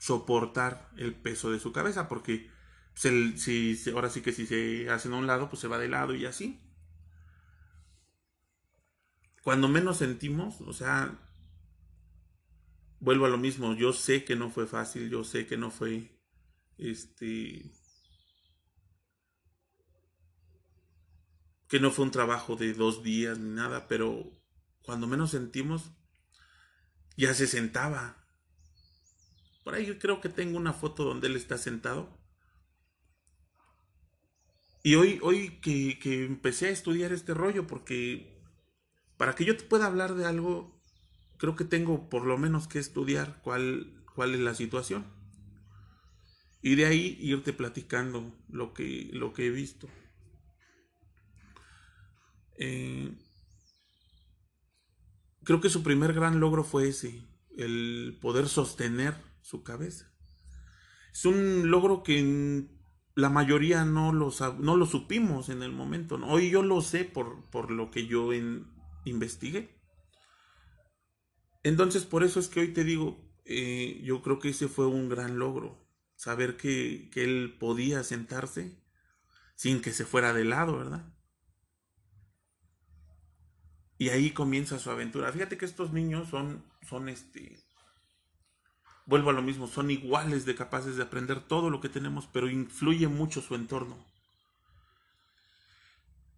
soportar 0.02 0.90
el 0.98 1.14
peso 1.16 1.52
de 1.52 1.60
su 1.60 1.72
cabeza, 1.74 2.10
porque 2.10 2.50
si- 2.96 3.78
ahora 3.94 4.10
sí 4.10 4.22
que 4.22 4.34
si 4.34 4.48
se 4.48 4.90
hacen 4.90 5.14
a 5.14 5.18
un 5.18 5.28
lado, 5.28 5.50
pues 5.50 5.62
se 5.62 5.68
va 5.70 5.80
de 5.80 5.90
lado 5.90 6.16
y 6.16 6.26
así. 6.26 6.60
Cuando 9.44 9.68
menos 9.68 9.98
sentimos, 9.98 10.62
o 10.62 10.74
sea, 10.74 11.16
vuelvo 13.00 13.26
a 13.26 13.30
lo 13.30 13.38
mismo, 13.38 13.74
yo 13.76 13.92
sé 13.94 14.24
que 14.24 14.36
no 14.36 14.50
fue 14.50 14.66
fácil, 14.68 15.10
yo 15.10 15.24
sé 15.24 15.46
que 15.48 15.58
no 15.58 15.72
fue, 15.72 16.10
este, 16.78 17.72
que 21.68 21.80
no 21.80 21.90
fue 21.90 22.06
un 22.06 22.12
trabajo 22.12 22.56
de 22.56 22.74
dos 22.74 23.02
días 23.02 23.40
ni 23.40 23.50
nada, 23.56 23.88
pero 23.88 24.32
cuando 24.84 25.08
menos 25.08 25.32
sentimos, 25.32 25.90
ya 27.18 27.34
se 27.34 27.48
sentaba. 27.48 28.21
Por 29.64 29.76
ahí 29.76 29.98
creo 30.00 30.22
que 30.22 30.30
tengo 30.30 30.58
una 30.58 30.74
foto 30.74 31.04
donde 31.04 31.28
él 31.28 31.36
está 31.36 31.58
sentado. 31.58 32.18
Y 34.84 34.96
hoy, 34.96 35.20
hoy 35.22 35.60
que, 35.62 36.00
que 36.00 36.26
empecé 36.26 36.68
a 36.68 36.72
estudiar 36.72 37.12
este 37.14 37.34
rollo, 37.34 37.68
porque 37.68 38.42
para 39.18 39.36
que 39.36 39.46
yo 39.46 39.56
te 39.56 39.64
pueda 39.64 39.86
hablar 39.86 40.16
de 40.16 40.26
algo, 40.26 40.82
creo 41.38 41.56
que 41.56 41.66
tengo 41.66 42.10
por 42.10 42.26
lo 42.26 42.38
menos 42.38 42.68
que 42.68 42.80
estudiar 42.80 43.40
cuál, 43.44 44.04
cuál 44.16 44.34
es 44.34 44.40
la 44.40 44.56
situación. 44.56 45.06
Y 46.64 46.76
de 46.76 46.86
ahí 46.86 47.18
irte 47.20 47.54
platicando 47.54 48.36
lo 48.50 48.74
que, 48.74 49.10
lo 49.14 49.34
que 49.34 49.48
he 49.48 49.50
visto. 49.52 49.88
Eh, 52.58 53.12
creo 55.44 55.62
que 55.62 55.70
su 55.70 55.84
primer 55.84 56.14
gran 56.14 56.40
logro 56.40 56.64
fue 56.64 56.88
ese, 56.88 57.24
el 57.58 58.18
poder 58.22 58.48
sostener 58.48 59.16
su 59.42 59.64
cabeza. 59.64 60.12
Es 61.14 61.26
un 61.26 61.70
logro 61.70 62.04
que 62.04 62.68
la 63.16 63.30
mayoría 63.30 63.84
no 63.86 64.14
lo, 64.14 64.32
no 64.60 64.78
lo 64.78 64.86
supimos 64.86 65.50
en 65.50 65.64
el 65.64 65.72
momento. 65.72 66.16
Hoy 66.26 66.50
yo 66.50 66.64
lo 66.64 66.82
sé 66.82 67.04
por, 67.04 67.50
por 67.50 67.72
lo 67.72 67.92
que 67.92 68.08
yo 68.08 68.30
investigué. 69.06 69.82
Entonces, 71.64 72.06
por 72.06 72.24
eso 72.24 72.40
es 72.40 72.48
que 72.48 72.62
hoy 72.62 72.74
te 72.74 72.84
digo, 72.84 73.32
eh, 73.46 74.02
yo 74.04 74.22
creo 74.22 74.40
que 74.40 74.50
ese 74.50 74.68
fue 74.68 74.88
un 74.88 75.10
gran 75.10 75.38
logro. 75.38 75.88
Saber 76.16 76.56
que, 76.56 77.10
que 77.12 77.24
él 77.24 77.58
podía 77.60 78.04
sentarse 78.04 78.80
sin 79.56 79.82
que 79.82 79.92
se 79.92 80.06
fuera 80.06 80.34
de 80.34 80.46
lado, 80.46 80.78
¿verdad? 80.78 81.14
Y 83.98 84.10
ahí 84.10 84.32
comienza 84.32 84.80
su 84.80 84.90
aventura. 84.90 85.32
Fíjate 85.32 85.58
que 85.58 85.66
estos 85.66 85.94
niños 85.94 86.30
son, 86.30 86.66
son 86.82 87.10
este, 87.10 87.60
vuelvo 89.06 89.30
a 89.30 89.34
lo 89.34 89.42
mismo, 89.42 89.68
son 89.68 89.92
iguales 89.92 90.46
de 90.46 90.56
capaces 90.56 90.96
de 90.96 91.04
aprender 91.04 91.42
todo 91.42 91.70
lo 91.70 91.82
que 91.82 91.90
tenemos, 91.90 92.28
pero 92.28 92.50
influye 92.50 93.08
mucho 93.08 93.42
su 93.42 93.56
entorno. 93.56 94.06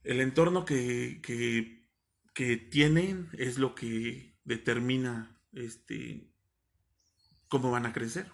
El 0.03 0.19
entorno 0.19 0.65
que, 0.65 1.21
que, 1.21 1.87
que 2.33 2.57
tienen 2.57 3.29
es 3.33 3.57
lo 3.57 3.75
que 3.75 4.37
determina 4.43 5.39
este, 5.53 6.33
cómo 7.47 7.71
van 7.71 7.85
a 7.85 7.93
crecer. 7.93 8.31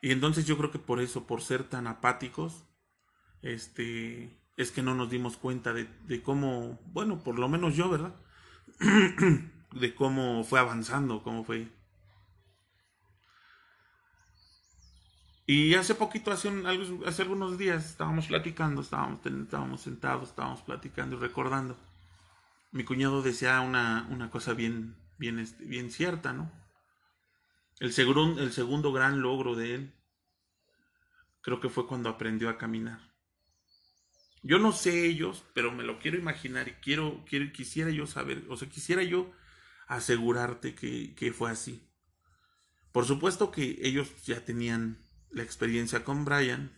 Y 0.00 0.10
entonces 0.12 0.46
yo 0.46 0.56
creo 0.58 0.70
que 0.70 0.78
por 0.78 1.00
eso, 1.00 1.26
por 1.26 1.42
ser 1.42 1.64
tan 1.64 1.86
apáticos, 1.86 2.64
este, 3.42 4.40
es 4.56 4.70
que 4.70 4.82
no 4.82 4.94
nos 4.94 5.10
dimos 5.10 5.36
cuenta 5.36 5.72
de, 5.72 5.84
de 6.06 6.22
cómo, 6.22 6.80
bueno, 6.86 7.22
por 7.22 7.38
lo 7.38 7.48
menos 7.48 7.76
yo, 7.76 7.88
¿verdad? 7.88 8.14
de 9.80 9.94
cómo 9.94 10.44
fue 10.44 10.58
avanzando, 10.58 11.22
cómo 11.22 11.44
fue. 11.44 11.68
Y 15.46 15.74
hace 15.74 15.94
poquito, 15.94 16.32
hace, 16.32 16.50
hace 17.06 17.22
algunos 17.22 17.56
días, 17.56 17.84
estábamos 17.84 18.26
platicando, 18.26 18.80
estábamos, 18.80 19.24
estábamos 19.24 19.80
sentados, 19.80 20.30
estábamos 20.30 20.62
platicando 20.62 21.16
y 21.16 21.20
recordando. 21.20 21.76
Mi 22.72 22.84
cuñado 22.84 23.22
decía 23.22 23.60
una, 23.60 24.08
una 24.10 24.30
cosa 24.30 24.54
bien, 24.54 24.96
bien, 25.18 25.38
este, 25.38 25.64
bien 25.64 25.90
cierta, 25.90 26.32
¿no? 26.32 26.50
El, 27.78 27.92
segundo, 27.92 28.42
el 28.42 28.52
segundo 28.52 28.92
gran 28.92 29.20
logro 29.20 29.54
de 29.54 29.74
él, 29.74 29.94
creo 31.42 31.60
que 31.60 31.68
fue 31.68 31.86
cuando 31.86 32.08
aprendió 32.08 32.48
a 32.48 32.58
caminar. 32.58 32.98
Yo 34.42 34.58
no 34.58 34.72
sé 34.72 35.06
ellos, 35.06 35.44
pero 35.54 35.70
me 35.70 35.84
lo 35.84 35.98
quiero 36.00 36.18
imaginar 36.18 36.66
y 36.68 36.72
quiero, 36.72 37.24
quiero 37.28 37.52
quisiera 37.52 37.90
yo 37.90 38.06
saber, 38.06 38.44
o 38.48 38.56
sea, 38.56 38.68
quisiera 38.68 39.02
yo 39.02 39.32
asegurarte 39.86 40.74
que, 40.74 41.14
que 41.14 41.32
fue 41.32 41.50
así. 41.50 41.88
Por 42.92 43.04
supuesto 43.04 43.50
que 43.50 43.78
ellos 43.82 44.08
ya 44.24 44.44
tenían 44.44 44.98
la 45.30 45.42
experiencia 45.42 46.04
con 46.04 46.24
Brian 46.24 46.72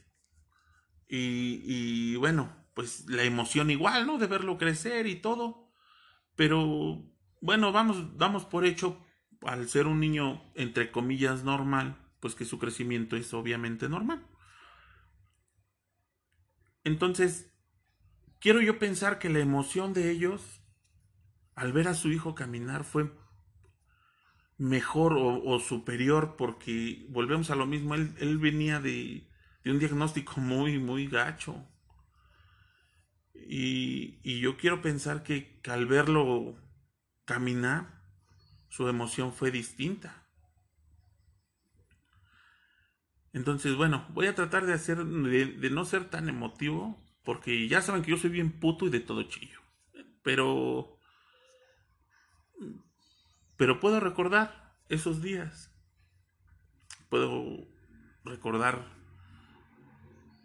y, 1.09 1.63
y 1.65 2.17
bueno, 2.17 2.67
pues 2.75 3.09
la 3.09 3.25
emoción 3.25 3.71
igual, 3.71 4.07
¿no? 4.07 4.19
De 4.19 4.27
verlo 4.27 4.59
crecer 4.59 5.07
y 5.07 5.17
todo. 5.17 5.73
Pero 6.37 7.05
bueno, 7.41 7.73
vamos, 7.73 8.17
damos 8.17 8.45
por 8.45 8.65
hecho, 8.65 9.05
al 9.43 9.69
ser 9.69 9.87
un 9.87 10.01
niño, 10.01 10.43
entre 10.55 10.91
comillas, 10.91 11.45
normal, 11.45 11.97
pues 12.21 12.35
que 12.35 12.45
su 12.45 12.59
crecimiento 12.59 13.17
es 13.17 13.33
obviamente 13.35 13.89
normal. 13.89 14.27
Entonces, 16.85 17.53
quiero 18.41 18.61
yo 18.61 18.79
pensar 18.79 19.19
que 19.19 19.29
la 19.29 19.41
emoción 19.41 19.93
de 19.93 20.11
ellos 20.11 20.58
al 21.59 21.73
ver 21.73 21.89
a 21.89 21.95
su 21.95 22.09
hijo 22.11 22.35
caminar 22.35 22.85
fue 22.85 23.13
mejor 24.57 25.15
o, 25.17 25.59
superior 25.61 26.37
porque 26.37 27.07
volvemos 27.11 27.51
a 27.51 27.57
lo 27.57 27.67
mismo, 27.67 27.95
él, 27.95 28.39
venía 28.39 28.81
de, 28.81 29.29
de, 29.65 29.71
un 29.71 29.79
diagnóstico 29.79 30.41
muy, 30.41 30.79
muy 30.79 31.07
gacho. 31.07 31.67
Y, 33.35 34.41
yo 34.41 34.57
quiero 34.57 34.83
pensar 34.83 35.23
que, 35.23 35.61
que 35.63 35.71
al 35.71 35.87
verlo 35.87 36.57
caminar, 37.25 38.03
su 38.69 38.89
emoción 38.89 39.33
fue 39.33 39.51
distinta. 39.51 40.29
Entonces, 43.33 43.77
bueno, 43.77 44.07
voy 44.11 44.27
a 44.27 44.35
tratar 44.35 44.67
de 44.67 44.75
hacer, 44.75 45.05
de, 45.05 45.71
no 45.71 45.85
ser 45.85 46.11
tan 46.11 46.29
emotivo, 46.29 47.03
porque 47.25 47.69
ya 47.69 47.83
saben 47.83 48.03
que 48.03 48.11
yo 48.11 48.17
soy 48.17 48.31
bien 48.31 48.59
puto 48.59 48.87
y 48.87 48.91
de 48.91 49.01
todo 49.01 49.23
chillo. 49.25 49.61
Pero, 50.23 50.98
pero 53.57 53.81
puedo 53.81 54.01
recordar 54.01 54.77
esos 54.89 55.23
días. 55.23 55.71
Puedo 57.09 57.67
recordar 58.25 58.85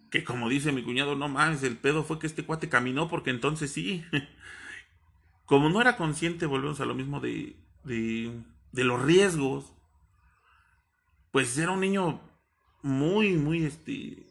que 0.10 0.24
como 0.24 0.48
dice 0.48 0.72
mi 0.72 0.84
cuñado, 0.84 1.15
no 1.15 1.27
más, 1.27 1.63
el 1.63 1.77
pedo 1.77 2.03
fue 2.03 2.20
que 2.20 2.27
este 2.27 2.46
cuate 2.46 2.70
caminó 2.70 3.10
porque 3.10 3.32
entonces 3.32 3.72
sí. 3.72 4.05
Como 5.46 5.70
no 5.70 5.82
era 5.82 5.98
consciente, 5.98 6.46
volvemos 6.46 6.79
a 6.79 6.86
lo 6.86 6.96
mismo 6.96 7.20
de, 7.20 7.58
de, 7.84 8.43
de 8.72 8.84
los 8.84 9.01
riesgos, 9.01 9.74
pues 11.32 11.58
era 11.58 11.72
un 11.72 11.82
niño 11.82 12.22
muy, 12.84 13.34
muy, 13.34 13.65
este, 13.65 14.24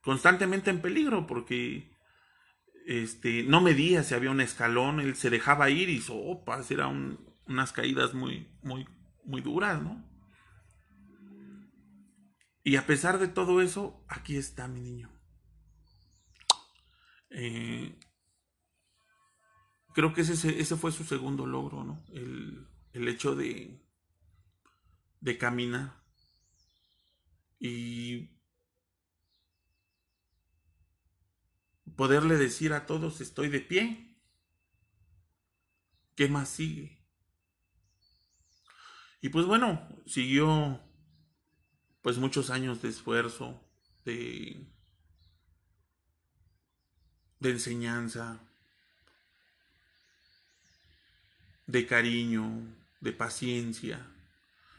constantemente 0.00 0.70
en 0.70 0.80
peligro 0.80 1.26
porque, 1.26 1.90
este, 2.88 3.42
no 3.42 3.60
medía 3.60 4.02
si 4.02 4.14
había 4.14 4.30
un 4.30 4.40
escalón, 4.40 4.98
él 4.98 5.14
se 5.14 5.28
dejaba 5.28 5.68
ir 5.68 5.90
y 5.90 6.00
sopas, 6.00 6.70
eran 6.70 7.20
unas 7.46 7.70
caídas 7.70 8.14
muy, 8.14 8.48
muy, 8.62 8.88
muy 9.26 9.42
duras, 9.42 9.82
¿no? 9.82 10.02
Y 12.64 12.76
a 12.76 12.86
pesar 12.86 13.18
de 13.18 13.28
todo 13.28 13.60
eso, 13.60 14.02
aquí 14.08 14.38
está 14.38 14.68
mi 14.68 14.80
niño. 14.80 15.12
Eh, 17.28 17.98
creo 19.92 20.14
que 20.14 20.22
ese, 20.22 20.58
ese 20.58 20.76
fue 20.76 20.90
su 20.90 21.04
segundo 21.04 21.44
logro, 21.44 21.84
¿no? 21.84 22.02
El, 22.14 22.66
el 22.94 23.06
hecho 23.06 23.34
de, 23.34 23.84
de 25.20 25.36
caminar 25.36 26.02
y 27.60 28.30
poderle 31.96 32.36
decir 32.36 32.72
a 32.72 32.86
todos 32.86 33.20
estoy 33.20 33.48
de 33.48 33.60
pie. 33.60 34.16
¿Qué 36.14 36.28
más 36.28 36.48
sigue? 36.48 36.98
Y 39.20 39.28
pues 39.30 39.46
bueno, 39.46 39.88
siguió 40.06 40.80
pues 42.02 42.18
muchos 42.18 42.50
años 42.50 42.80
de 42.82 42.88
esfuerzo, 42.88 43.60
de, 44.04 44.64
enseñanza, 47.40 48.40
de 51.66 51.86
cariño, 51.86 52.62
de 53.00 53.12
paciencia, 53.12 54.14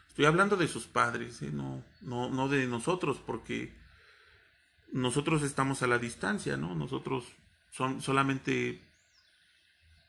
Estoy 0.08 0.24
hablando 0.24 0.56
de 0.56 0.66
sus 0.68 0.86
padres, 0.86 1.40
¿eh? 1.40 1.50
no, 1.50 1.82
no, 2.02 2.28
no 2.28 2.48
de 2.48 2.66
nosotros, 2.66 3.22
porque 3.24 3.72
nosotros 4.92 5.42
estamos 5.42 5.82
a 5.82 5.86
la 5.86 5.98
distancia, 5.98 6.56
¿no? 6.56 6.74
Nosotros 6.74 7.24
son, 7.70 8.02
solamente 8.02 8.80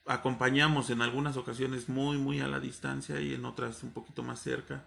acompañamos 0.05 0.89
en 0.89 1.01
algunas 1.01 1.37
ocasiones 1.37 1.89
muy, 1.89 2.17
muy 2.17 2.41
a 2.41 2.47
la 2.47 2.59
distancia 2.59 3.19
y 3.21 3.33
en 3.33 3.45
otras 3.45 3.83
un 3.83 3.91
poquito 3.91 4.23
más 4.23 4.41
cerca. 4.41 4.83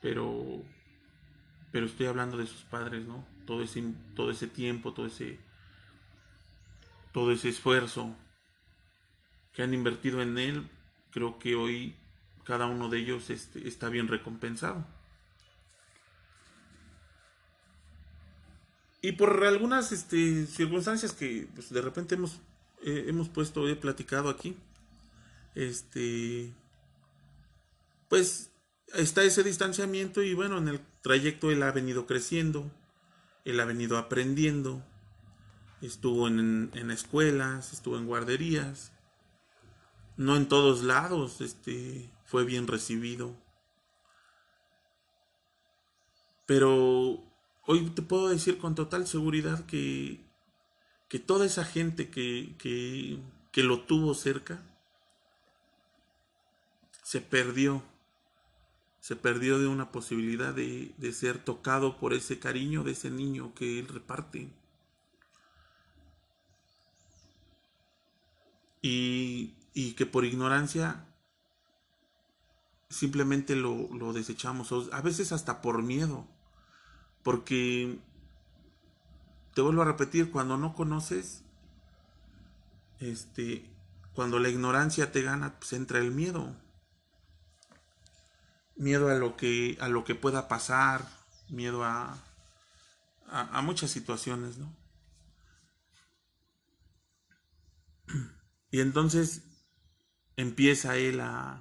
Pero, 0.00 0.62
pero 1.72 1.86
estoy 1.86 2.06
hablando 2.06 2.36
de 2.36 2.46
sus 2.46 2.62
padres, 2.62 3.06
¿no? 3.06 3.26
Todo 3.46 3.62
ese, 3.62 3.82
todo 4.14 4.30
ese 4.30 4.46
tiempo, 4.46 4.92
todo 4.92 5.06
ese, 5.06 5.38
todo 7.12 7.32
ese 7.32 7.48
esfuerzo 7.48 8.14
que 9.52 9.62
han 9.62 9.72
invertido 9.72 10.20
en 10.20 10.36
él, 10.36 10.68
creo 11.10 11.38
que 11.38 11.54
hoy 11.54 11.94
cada 12.44 12.66
uno 12.66 12.88
de 12.88 12.98
ellos 12.98 13.30
este, 13.30 13.66
está 13.66 13.88
bien 13.88 14.08
recompensado. 14.08 14.86
Y 19.02 19.12
por 19.12 19.44
algunas 19.44 19.92
este, 19.92 20.46
circunstancias 20.46 21.12
que 21.12 21.48
pues, 21.54 21.70
de 21.70 21.80
repente 21.80 22.14
hemos, 22.14 22.40
eh, 22.82 23.04
hemos 23.08 23.28
puesto, 23.28 23.68
he 23.68 23.76
platicado 23.76 24.28
aquí, 24.28 24.56
este, 25.54 26.52
pues 28.08 28.50
está 28.94 29.22
ese 29.22 29.42
distanciamiento 29.42 30.22
y 30.22 30.34
bueno, 30.34 30.58
en 30.58 30.68
el 30.68 30.80
trayecto 31.02 31.50
él 31.50 31.62
ha 31.62 31.72
venido 31.72 32.06
creciendo, 32.06 32.70
él 33.44 33.60
ha 33.60 33.64
venido 33.64 33.98
aprendiendo, 33.98 34.82
estuvo 35.82 36.28
en, 36.28 36.70
en 36.74 36.90
escuelas, 36.90 37.72
estuvo 37.72 37.98
en 37.98 38.06
guarderías, 38.06 38.92
no 40.16 40.36
en 40.36 40.48
todos 40.48 40.82
lados, 40.82 41.40
este, 41.40 42.10
fue 42.24 42.44
bien 42.44 42.66
recibido. 42.66 43.34
Pero 46.46 47.25
hoy 47.66 47.90
te 47.90 48.02
puedo 48.02 48.28
decir 48.28 48.58
con 48.58 48.74
total 48.74 49.06
seguridad 49.06 49.66
que, 49.66 50.20
que 51.08 51.18
toda 51.18 51.46
esa 51.46 51.64
gente 51.64 52.08
que, 52.10 52.54
que, 52.58 53.62
lo 53.62 53.80
tuvo 53.82 54.14
cerca 54.14 54.62
se 57.02 57.20
perdió. 57.20 57.82
Se 59.00 59.16
perdió 59.16 59.58
de 59.58 59.68
una 59.68 59.92
posibilidad 59.92 60.52
de, 60.52 60.92
de 60.96 61.12
ser 61.12 61.38
tocado 61.38 61.96
por 61.98 62.12
ese 62.12 62.38
cariño 62.38 62.82
de 62.82 62.92
ese 62.92 63.10
niño 63.10 63.54
que 63.54 63.78
él 63.78 63.88
reparte. 63.88 64.50
Y, 68.82 69.54
y 69.74 69.92
que 69.92 70.06
por 70.06 70.24
ignorancia 70.24 71.06
simplemente 72.88 73.56
lo, 73.56 73.88
lo 73.94 74.12
desechamos, 74.12 74.72
a 74.92 75.00
veces 75.02 75.32
hasta 75.32 75.60
por 75.60 75.82
miedo, 75.82 76.26
porque 77.26 77.98
te 79.52 79.60
vuelvo 79.60 79.82
a 79.82 79.86
repetir, 79.86 80.30
cuando 80.30 80.56
no 80.56 80.74
conoces, 80.74 81.42
este, 83.00 83.68
cuando 84.12 84.38
la 84.38 84.48
ignorancia 84.48 85.10
te 85.10 85.22
gana, 85.22 85.58
pues 85.58 85.72
entra 85.72 85.98
el 85.98 86.12
miedo. 86.12 86.54
Miedo 88.76 89.08
a 89.10 89.14
lo 89.14 89.36
que, 89.36 89.76
a 89.80 89.88
lo 89.88 90.04
que 90.04 90.14
pueda 90.14 90.46
pasar, 90.46 91.04
miedo 91.48 91.82
a, 91.82 92.16
a, 93.26 93.60
muchas 93.60 93.90
situaciones, 93.90 94.58
¿no? 94.58 94.72
Y 98.70 98.78
entonces 98.78 99.42
empieza 100.36 100.96
él 100.96 101.20
a 101.20 101.60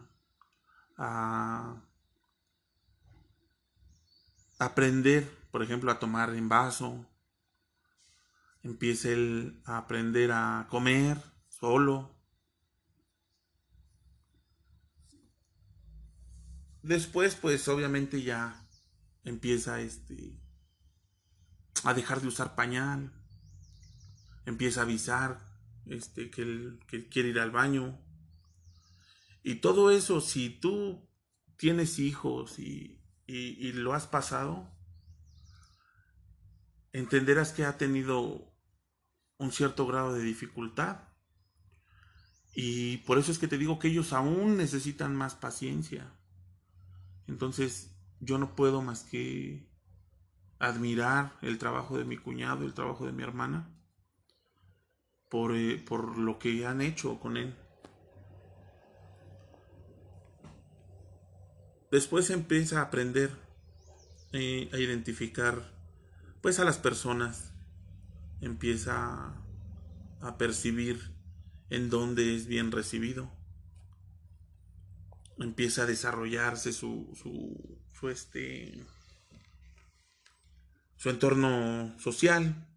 aprender, 4.60 5.35
por 5.56 5.64
ejemplo, 5.64 5.90
a 5.90 6.00
tomar 6.00 6.36
en 6.36 6.50
vaso. 6.50 7.10
Empieza 8.62 9.08
él 9.08 9.62
a 9.64 9.78
aprender 9.78 10.34
a 10.34 10.68
comer 10.70 11.18
solo. 11.48 12.14
Después, 16.84 17.36
pues 17.36 17.66
obviamente 17.70 18.22
ya 18.22 18.68
empieza 19.24 19.80
este 19.80 20.38
a 21.86 21.94
dejar 21.94 22.20
de 22.20 22.28
usar 22.28 22.54
pañal. 22.56 23.14
Empieza 24.46 24.82
a 24.82 24.84
avisar 24.84 25.40
este 25.86 26.30
que 26.32 26.42
él, 26.42 26.82
que 26.86 27.08
quiere 27.08 27.30
ir 27.30 27.40
al 27.40 27.52
baño. 27.52 27.98
Y 29.42 29.62
todo 29.62 29.90
eso, 29.90 30.20
si 30.20 30.50
tú 30.50 31.10
tienes 31.56 31.98
hijos 31.98 32.60
y, 32.60 33.02
lo 33.28 33.94
has 33.94 34.06
pasado, 34.06 34.75
entenderás 36.96 37.52
que 37.52 37.66
ha 37.66 37.78
tenido 37.78 38.54
un 39.38 39.52
cierto 39.52 39.86
grado 39.86 40.14
de 40.14 40.24
dificultad. 40.24 41.10
Y 42.54 42.98
por 43.00 43.18
eso 43.18 43.34
es 43.34 43.38
que 43.38 43.50
te 43.50 43.58
digo 43.58 43.80
que 43.80 43.90
ellos 43.90 44.14
aún 44.14 44.56
necesitan 44.56 45.14
más 45.14 45.36
paciencia. 45.36 46.10
Entonces 47.28 47.94
yo 48.22 48.38
no 48.38 48.56
puedo 48.56 48.82
más 48.82 49.04
que 49.04 49.70
admirar 50.58 51.38
el 51.42 51.58
trabajo 51.58 51.98
de 51.98 52.06
mi 52.06 52.16
cuñado, 52.16 52.64
el 52.64 52.74
trabajo 52.74 53.06
de 53.06 53.12
mi 53.12 53.24
hermana, 53.24 53.70
por, 55.30 55.54
eh, 55.54 55.84
por 55.86 56.18
lo 56.18 56.40
que 56.40 56.66
han 56.66 56.80
hecho 56.80 57.20
con 57.20 57.36
él. 57.36 57.54
Después 61.92 62.30
empieza 62.30 62.80
a 62.80 62.84
aprender 62.84 63.32
eh, 64.32 64.70
a 64.72 64.78
identificar 64.78 65.75
pues 66.46 66.60
a 66.60 66.64
las 66.64 66.78
personas, 66.78 67.54
empieza 68.40 69.34
a 70.22 70.38
percibir 70.38 71.12
en 71.72 71.90
dónde 71.90 72.36
es 72.36 72.46
bien 72.46 72.72
recibido, 72.72 73.32
empieza 75.40 75.82
a 75.82 75.86
desarrollarse 75.88 76.72
su, 76.72 77.12
su, 77.20 77.80
su 78.00 78.10
este 78.10 78.86
su 80.98 81.10
entorno 81.10 81.98
social, 81.98 82.68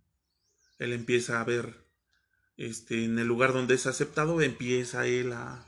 él 0.78 0.94
empieza 0.94 1.38
a 1.38 1.44
ver 1.44 1.87
este, 2.57 3.04
en 3.04 3.18
el 3.18 3.26
lugar 3.26 3.52
donde 3.52 3.74
es 3.74 3.87
aceptado, 3.87 4.40
empieza 4.40 5.07
él 5.07 5.35
a, 5.35 5.66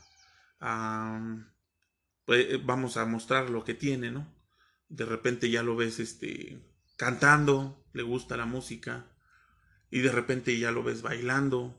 pues, 2.25 2.65
vamos 2.65 2.97
a 2.97 3.05
mostrar 3.05 3.51
lo 3.51 3.63
que 3.63 3.75
tiene, 3.75 4.09
¿no? 4.09 4.27
De 4.89 5.05
repente 5.05 5.51
ya 5.51 5.61
lo 5.61 5.75
ves 5.75 5.99
este, 5.99 6.59
cantando, 6.97 7.77
le 7.93 8.03
gusta 8.03 8.37
la 8.37 8.45
música, 8.45 9.11
y 9.89 9.99
de 9.99 10.11
repente 10.11 10.57
ya 10.57 10.71
lo 10.71 10.83
ves 10.83 11.01
bailando. 11.01 11.77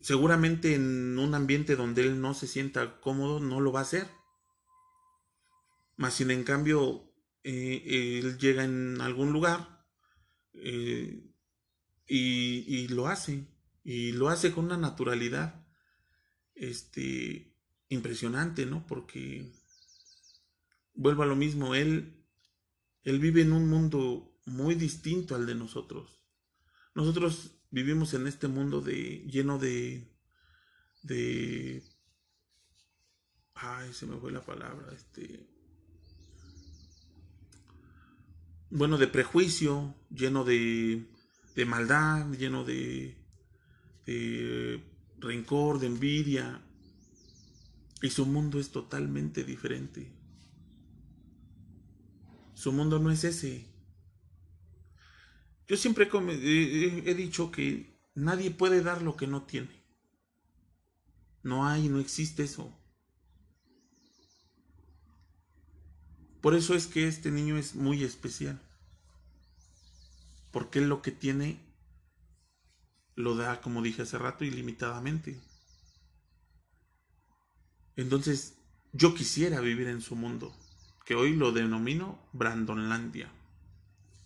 Seguramente 0.00 0.74
en 0.74 1.18
un 1.18 1.34
ambiente 1.34 1.76
donde 1.76 2.02
él 2.02 2.20
no 2.20 2.34
se 2.34 2.46
sienta 2.46 3.00
cómodo, 3.00 3.40
no 3.40 3.60
lo 3.60 3.72
va 3.72 3.80
a 3.80 3.84
hacer. 3.84 4.06
Más 5.96 6.14
sin 6.14 6.30
en 6.30 6.44
cambio, 6.44 7.12
eh, 7.44 8.18
él 8.22 8.38
llega 8.38 8.64
en 8.64 9.00
algún 9.00 9.32
lugar 9.32 9.86
eh, 10.54 11.24
y, 12.06 12.64
y, 12.66 12.88
lo 12.88 13.06
hace. 13.06 13.46
Y 13.84 14.12
lo 14.12 14.28
hace 14.28 14.52
con 14.52 14.66
una 14.66 14.76
naturalidad 14.76 15.64
este, 16.54 17.56
impresionante, 17.88 18.66
¿no? 18.66 18.86
Porque 18.86 19.52
vuelvo 20.94 21.22
a 21.22 21.26
lo 21.26 21.36
mismo, 21.36 21.74
él, 21.74 22.24
él 23.02 23.18
vive 23.18 23.42
en 23.42 23.52
un 23.52 23.68
mundo 23.68 24.31
muy 24.46 24.74
distinto 24.74 25.34
al 25.34 25.46
de 25.46 25.54
nosotros. 25.54 26.24
Nosotros 26.94 27.52
vivimos 27.70 28.14
en 28.14 28.26
este 28.26 28.48
mundo 28.48 28.80
de, 28.80 29.24
lleno 29.26 29.58
de, 29.58 30.12
de, 31.02 31.82
ay, 33.54 33.92
se 33.92 34.06
me 34.06 34.16
fue 34.18 34.32
la 34.32 34.44
palabra, 34.44 34.92
este, 34.94 35.48
bueno, 38.70 38.98
de 38.98 39.06
prejuicio, 39.06 39.94
lleno 40.10 40.44
de, 40.44 41.06
de 41.54 41.64
maldad, 41.66 42.30
lleno 42.32 42.64
de, 42.64 43.16
de 44.06 44.82
rencor, 45.18 45.78
de 45.78 45.86
envidia. 45.86 46.62
Y 48.00 48.10
su 48.10 48.26
mundo 48.26 48.58
es 48.58 48.70
totalmente 48.72 49.44
diferente. 49.44 50.12
Su 52.54 52.72
mundo 52.72 52.98
no 52.98 53.10
es 53.10 53.24
ese. 53.24 53.71
Yo 55.72 55.78
siempre 55.78 56.06
he 56.12 57.14
dicho 57.14 57.50
que 57.50 57.98
nadie 58.14 58.50
puede 58.50 58.82
dar 58.82 59.00
lo 59.00 59.16
que 59.16 59.26
no 59.26 59.44
tiene. 59.44 59.70
No 61.42 61.66
hay, 61.66 61.88
no 61.88 61.98
existe 61.98 62.42
eso. 62.42 62.70
Por 66.42 66.54
eso 66.54 66.74
es 66.74 66.86
que 66.86 67.08
este 67.08 67.30
niño 67.30 67.56
es 67.56 67.74
muy 67.74 68.04
especial. 68.04 68.60
Porque 70.50 70.82
lo 70.82 71.00
que 71.00 71.10
tiene 71.10 71.58
lo 73.14 73.34
da, 73.34 73.62
como 73.62 73.80
dije 73.80 74.02
hace 74.02 74.18
rato, 74.18 74.44
ilimitadamente. 74.44 75.40
Entonces, 77.96 78.58
yo 78.92 79.14
quisiera 79.14 79.60
vivir 79.60 79.86
en 79.86 80.02
su 80.02 80.16
mundo, 80.16 80.54
que 81.06 81.14
hoy 81.14 81.34
lo 81.34 81.50
denomino 81.50 82.18
Brandonlandia. 82.34 83.32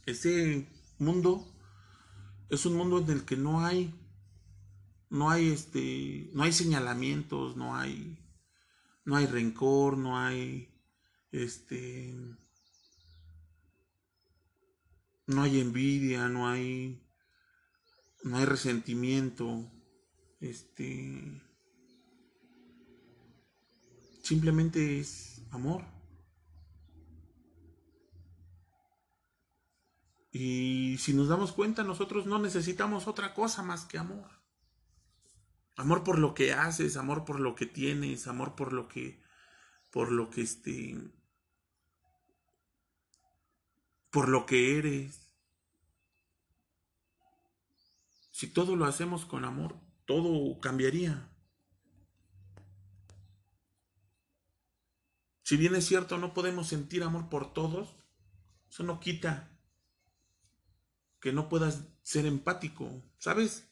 Ese 0.06 0.66
mundo 0.98 1.46
es 2.50 2.66
un 2.66 2.74
mundo 2.74 2.98
en 2.98 3.10
el 3.10 3.24
que 3.24 3.36
no 3.36 3.64
hay 3.64 3.94
no 5.10 5.30
hay 5.30 5.50
este 5.50 6.30
no 6.32 6.42
hay 6.42 6.52
señalamientos, 6.52 7.56
no 7.56 7.76
hay 7.76 8.18
no 9.04 9.16
hay 9.16 9.26
rencor, 9.26 9.96
no 9.96 10.18
hay 10.18 10.72
este, 11.36 12.14
no 15.26 15.42
hay 15.42 15.60
envidia, 15.60 16.28
no 16.28 16.48
hay, 16.48 17.02
no 18.24 18.38
hay 18.38 18.44
resentimiento, 18.44 19.70
este, 20.40 21.42
simplemente 24.22 25.00
es 25.00 25.42
amor. 25.50 25.95
Y 30.38 30.98
si 30.98 31.14
nos 31.14 31.28
damos 31.28 31.52
cuenta, 31.52 31.82
nosotros 31.82 32.26
no 32.26 32.38
necesitamos 32.38 33.06
otra 33.06 33.32
cosa 33.32 33.62
más 33.62 33.86
que 33.86 33.96
amor. 33.96 34.28
Amor 35.76 36.04
por 36.04 36.18
lo 36.18 36.34
que 36.34 36.52
haces, 36.52 36.98
amor 36.98 37.24
por 37.24 37.40
lo 37.40 37.54
que 37.54 37.64
tienes, 37.64 38.26
amor 38.26 38.54
por 38.54 38.74
lo 38.74 38.86
que 38.86 39.22
por 39.90 40.12
lo 40.12 40.28
que 40.28 40.42
este 40.42 40.94
por 44.10 44.28
lo 44.28 44.44
que 44.44 44.76
eres. 44.76 45.34
Si 48.30 48.46
todo 48.46 48.76
lo 48.76 48.84
hacemos 48.84 49.24
con 49.24 49.46
amor, 49.46 49.80
todo 50.04 50.60
cambiaría. 50.60 51.30
Si 55.44 55.56
bien 55.56 55.74
es 55.76 55.86
cierto, 55.86 56.18
no 56.18 56.34
podemos 56.34 56.68
sentir 56.68 57.02
amor 57.04 57.30
por 57.30 57.54
todos, 57.54 57.96
eso 58.68 58.82
no 58.82 59.00
quita 59.00 59.55
que 61.26 61.32
no 61.32 61.48
puedas 61.48 61.82
ser 62.04 62.24
empático, 62.24 63.02
¿sabes? 63.18 63.68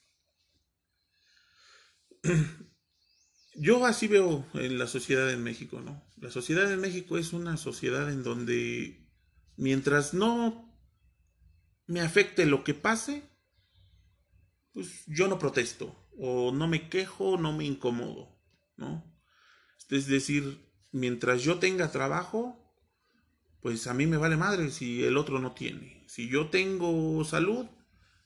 Yo 3.54 3.86
así 3.86 4.08
veo 4.08 4.44
en 4.54 4.76
la 4.76 4.88
sociedad 4.88 5.30
en 5.30 5.44
México, 5.44 5.80
¿no? 5.80 6.04
La 6.16 6.32
sociedad 6.32 6.72
en 6.72 6.80
México 6.80 7.16
es 7.16 7.32
una 7.32 7.56
sociedad 7.56 8.10
en 8.10 8.24
donde 8.24 9.08
mientras 9.54 10.14
no 10.14 10.76
me 11.86 12.00
afecte 12.00 12.44
lo 12.44 12.64
que 12.64 12.74
pase, 12.74 13.22
pues 14.72 15.04
yo 15.06 15.28
no 15.28 15.38
protesto, 15.38 15.94
o 16.18 16.50
no 16.50 16.66
me 16.66 16.88
quejo, 16.88 17.38
no 17.38 17.52
me 17.52 17.66
incomodo, 17.66 18.36
¿no? 18.74 19.16
Es 19.90 20.08
decir, 20.08 20.58
mientras 20.90 21.42
yo 21.42 21.60
tenga 21.60 21.92
trabajo, 21.92 22.63
pues 23.64 23.86
a 23.86 23.94
mí 23.94 24.06
me 24.06 24.18
vale 24.18 24.36
madre 24.36 24.70
si 24.70 25.04
el 25.04 25.16
otro 25.16 25.38
no 25.38 25.52
tiene. 25.52 26.04
Si 26.06 26.28
yo 26.28 26.50
tengo 26.50 27.24
salud, 27.24 27.64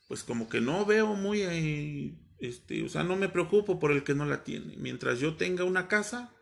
pues 0.09 0.25
como 0.25 0.49
que 0.49 0.61
no 0.61 0.85
veo 0.85 1.15
muy 1.15 1.43
eh, 1.43 2.19
este, 2.41 2.83
o 2.83 2.89
sea, 2.89 3.05
no 3.05 3.15
me 3.15 3.29
preocupo 3.29 3.79
por 3.79 3.93
el 3.93 4.03
que 4.03 4.17
no 4.17 4.27
la 4.27 4.43
tiene. 4.43 4.75
Mientras 4.79 5.21
yo 5.21 5.37
tenga 5.37 5.63
una 5.63 5.87
casa, 5.87 6.33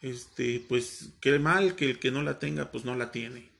este, 0.00 0.64
pues 0.70 1.10
qué 1.20 1.38
mal 1.38 1.76
que 1.76 1.90
el 1.90 1.98
que 1.98 2.10
no 2.10 2.22
la 2.22 2.38
tenga, 2.38 2.70
pues 2.70 2.86
no 2.86 2.96
la 2.96 3.12
tiene. 3.12 3.52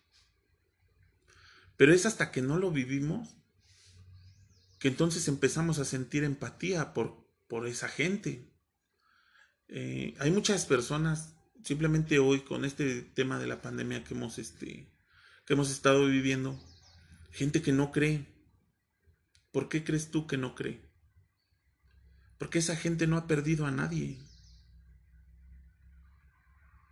Pero 1.77 1.93
es 1.93 2.07
hasta 2.07 2.31
que 2.31 2.41
no 2.41 2.57
lo 2.57 2.71
vivimos 2.71 3.37
que 4.79 4.89
entonces 4.89 5.29
empezamos 5.29 5.79
a 5.79 5.85
sentir 5.85 6.25
empatía 6.25 6.95
por, 6.95 7.29
por 7.49 7.67
esa 7.67 7.89
gente. 7.89 8.51
Eh, 9.69 10.15
hay 10.21 10.31
muchas 10.31 10.65
personas, 10.65 11.37
simplemente 11.65 12.19
hoy 12.19 12.41
con 12.41 12.65
este 12.65 13.03
tema 13.03 13.39
de 13.39 13.47
la 13.47 13.63
pandemia 13.63 14.05
que 14.05 14.15
hemos, 14.15 14.39
este, 14.39 14.87
que 15.47 15.53
hemos 15.53 15.71
estado 15.71 16.07
viviendo, 16.07 16.59
gente 17.31 17.63
que 17.63 17.73
no 17.73 17.93
cree. 17.93 18.27
¿Por 19.51 19.69
qué 19.69 19.85
crees 19.85 20.11
tú 20.11 20.27
que 20.27 20.39
no 20.39 20.55
cree? 20.55 20.81
Porque 22.39 22.59
esa 22.59 22.77
gente 22.77 23.07
no 23.07 23.17
ha 23.17 23.27
perdido 23.27 23.67
a 23.67 23.71
nadie. 23.71 24.19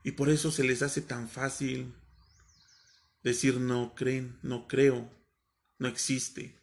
Y 0.05 0.13
por 0.13 0.31
eso 0.31 0.51
se 0.51 0.65
les 0.65 0.83
hace 0.83 1.03
tan 1.03 1.29
fácil 1.29 1.95
decir 3.23 3.59
no 3.61 3.95
creen, 3.95 4.39
no 4.43 4.67
creo, 4.67 5.11
no 5.79 5.89
existe. 5.89 6.59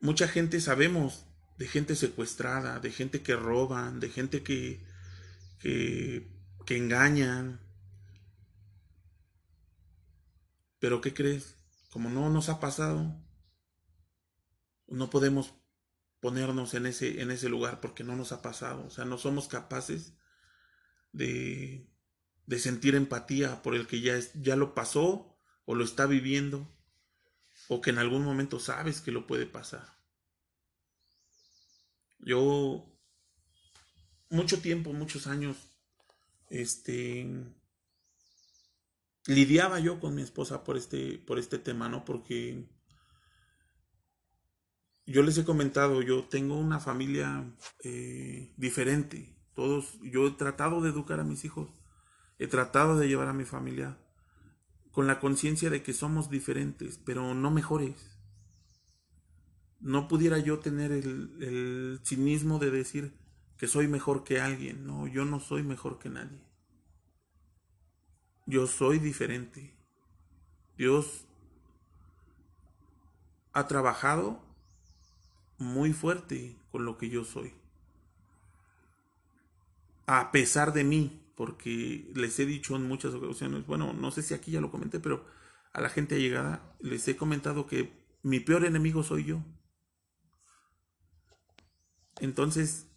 Mucha 0.00 0.28
gente 0.28 0.60
sabemos 0.60 1.26
de 1.58 1.66
gente 1.66 1.96
secuestrada, 1.96 2.78
de 2.78 2.92
gente 2.92 3.22
que 3.22 3.34
roban, 3.34 3.98
de 4.00 4.08
gente 4.08 4.42
que, 4.42 4.84
que, 5.58 6.36
engañan. 6.68 7.60
Pero 10.78 11.00
¿qué 11.00 11.14
crees? 11.14 11.56
Como 11.90 12.10
no 12.10 12.28
nos 12.28 12.48
ha 12.48 12.60
pasado, 12.60 13.18
no 14.86 15.10
podemos 15.10 15.54
ponernos 16.20 16.74
en 16.74 16.86
ese, 16.86 17.22
en 17.22 17.30
ese 17.30 17.48
lugar 17.48 17.80
porque 17.80 18.04
no 18.04 18.16
nos 18.16 18.32
ha 18.32 18.42
pasado. 18.42 18.86
O 18.86 18.90
sea, 18.90 19.04
no 19.04 19.18
somos 19.18 19.48
capaces 19.48 20.14
de, 21.12 21.90
de 22.46 22.58
sentir 22.58 22.94
empatía 22.94 23.62
por 23.62 23.74
el 23.74 23.86
que 23.86 24.00
ya, 24.00 24.14
es, 24.14 24.32
ya 24.34 24.56
lo 24.56 24.74
pasó 24.74 25.38
o 25.64 25.74
lo 25.74 25.84
está 25.84 26.06
viviendo 26.06 26.70
o 27.68 27.80
que 27.80 27.90
en 27.90 27.98
algún 27.98 28.24
momento 28.24 28.60
sabes 28.60 29.00
que 29.00 29.12
lo 29.12 29.26
puede 29.26 29.46
pasar. 29.46 29.98
Yo 32.18 32.97
mucho 34.30 34.60
tiempo, 34.60 34.92
muchos 34.92 35.26
años, 35.26 35.56
este, 36.50 37.26
lidiaba 39.26 39.78
yo 39.78 40.00
con 40.00 40.14
mi 40.14 40.22
esposa 40.22 40.64
por 40.64 40.76
este, 40.76 41.18
por 41.18 41.38
este 41.38 41.58
tema, 41.58 41.88
¿no? 41.88 42.04
Porque 42.04 42.66
yo 45.06 45.22
les 45.22 45.38
he 45.38 45.44
comentado, 45.44 46.02
yo 46.02 46.24
tengo 46.24 46.58
una 46.58 46.80
familia 46.80 47.44
eh, 47.82 48.52
diferente. 48.56 49.36
Todos, 49.54 49.98
yo 50.02 50.26
he 50.26 50.30
tratado 50.32 50.80
de 50.82 50.90
educar 50.90 51.20
a 51.20 51.24
mis 51.24 51.44
hijos, 51.44 51.70
he 52.38 52.46
tratado 52.46 52.98
de 52.98 53.08
llevar 53.08 53.28
a 53.28 53.32
mi 53.32 53.44
familia 53.44 53.98
con 54.92 55.06
la 55.06 55.20
conciencia 55.20 55.70
de 55.70 55.82
que 55.82 55.92
somos 55.92 56.30
diferentes, 56.30 56.98
pero 56.98 57.34
no 57.34 57.50
mejores. 57.50 58.18
No 59.80 60.08
pudiera 60.08 60.38
yo 60.38 60.58
tener 60.58 60.90
el, 60.92 61.36
el 61.40 62.00
cinismo 62.04 62.58
de 62.58 62.70
decir 62.70 63.14
que 63.58 63.66
soy 63.66 63.88
mejor 63.88 64.24
que 64.24 64.40
alguien. 64.40 64.86
No, 64.86 65.06
yo 65.06 65.24
no 65.24 65.40
soy 65.40 65.62
mejor 65.62 65.98
que 65.98 66.08
nadie. 66.08 66.40
Yo 68.46 68.66
soy 68.66 68.98
diferente. 68.98 69.74
Dios 70.76 71.26
ha 73.52 73.66
trabajado 73.66 74.40
muy 75.58 75.92
fuerte 75.92 76.56
con 76.70 76.84
lo 76.84 76.96
que 76.96 77.10
yo 77.10 77.24
soy. 77.24 77.52
A 80.06 80.30
pesar 80.30 80.72
de 80.72 80.84
mí, 80.84 81.20
porque 81.34 82.10
les 82.14 82.38
he 82.38 82.46
dicho 82.46 82.76
en 82.76 82.86
muchas 82.86 83.12
ocasiones, 83.12 83.66
bueno, 83.66 83.92
no 83.92 84.10
sé 84.10 84.22
si 84.22 84.34
aquí 84.34 84.52
ya 84.52 84.60
lo 84.60 84.70
comenté, 84.70 85.00
pero 85.00 85.26
a 85.72 85.80
la 85.80 85.90
gente 85.90 86.20
llegada 86.20 86.74
les 86.80 87.06
he 87.08 87.16
comentado 87.16 87.66
que 87.66 87.92
mi 88.22 88.40
peor 88.40 88.64
enemigo 88.64 89.02
soy 89.02 89.24
yo. 89.24 89.42
Entonces, 92.20 92.87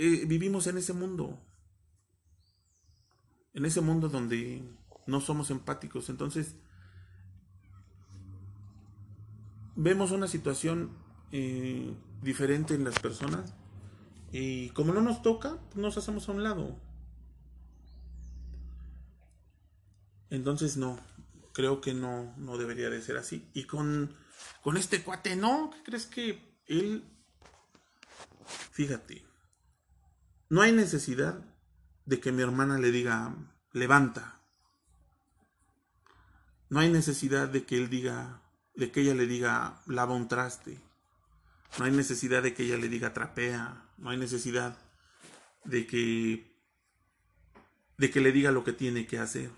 eh, 0.00 0.26
vivimos 0.26 0.68
en 0.68 0.78
ese 0.78 0.92
mundo, 0.92 1.44
en 3.52 3.64
ese 3.64 3.80
mundo 3.80 4.08
donde 4.08 4.62
no 5.08 5.20
somos 5.20 5.50
empáticos. 5.50 6.08
Entonces, 6.08 6.54
vemos 9.74 10.12
una 10.12 10.28
situación 10.28 10.96
eh, 11.32 11.92
diferente 12.22 12.74
en 12.74 12.84
las 12.84 12.96
personas 13.00 13.54
y 14.30 14.70
como 14.70 14.92
no 14.94 15.00
nos 15.00 15.20
toca, 15.20 15.58
pues 15.70 15.78
nos 15.78 15.98
hacemos 15.98 16.28
a 16.28 16.32
un 16.32 16.44
lado. 16.44 16.80
Entonces 20.30 20.76
no, 20.76 21.00
creo 21.52 21.80
que 21.80 21.92
no, 21.92 22.36
no 22.36 22.56
debería 22.56 22.88
de 22.88 23.02
ser 23.02 23.16
así. 23.16 23.50
Y 23.52 23.64
con, 23.64 24.14
con 24.62 24.76
este 24.76 25.02
cuate, 25.02 25.34
no, 25.34 25.70
¿qué 25.70 25.82
crees 25.82 26.06
que 26.06 26.56
él, 26.66 27.02
fíjate, 28.70 29.27
no 30.50 30.62
hay 30.62 30.72
necesidad 30.72 31.44
de 32.06 32.20
que 32.20 32.32
mi 32.32 32.42
hermana 32.42 32.78
le 32.78 32.90
diga, 32.90 33.34
levanta. 33.72 34.40
No 36.70 36.80
hay 36.80 36.90
necesidad 36.90 37.48
de 37.48 37.64
que 37.64 37.76
él 37.76 37.90
diga, 37.90 38.42
de 38.74 38.90
que 38.90 39.02
ella 39.02 39.14
le 39.14 39.26
diga, 39.26 39.82
lava 39.86 40.14
un 40.14 40.26
traste. 40.26 40.80
No 41.78 41.84
hay 41.84 41.92
necesidad 41.92 42.42
de 42.42 42.54
que 42.54 42.64
ella 42.64 42.78
le 42.78 42.88
diga, 42.88 43.12
trapea. 43.12 43.84
No 43.98 44.08
hay 44.08 44.16
necesidad 44.16 44.78
de 45.64 45.86
que, 45.86 46.56
de 47.98 48.10
que 48.10 48.20
le 48.20 48.32
diga 48.32 48.50
lo 48.50 48.64
que 48.64 48.72
tiene 48.72 49.06
que 49.06 49.18
hacer. 49.18 49.50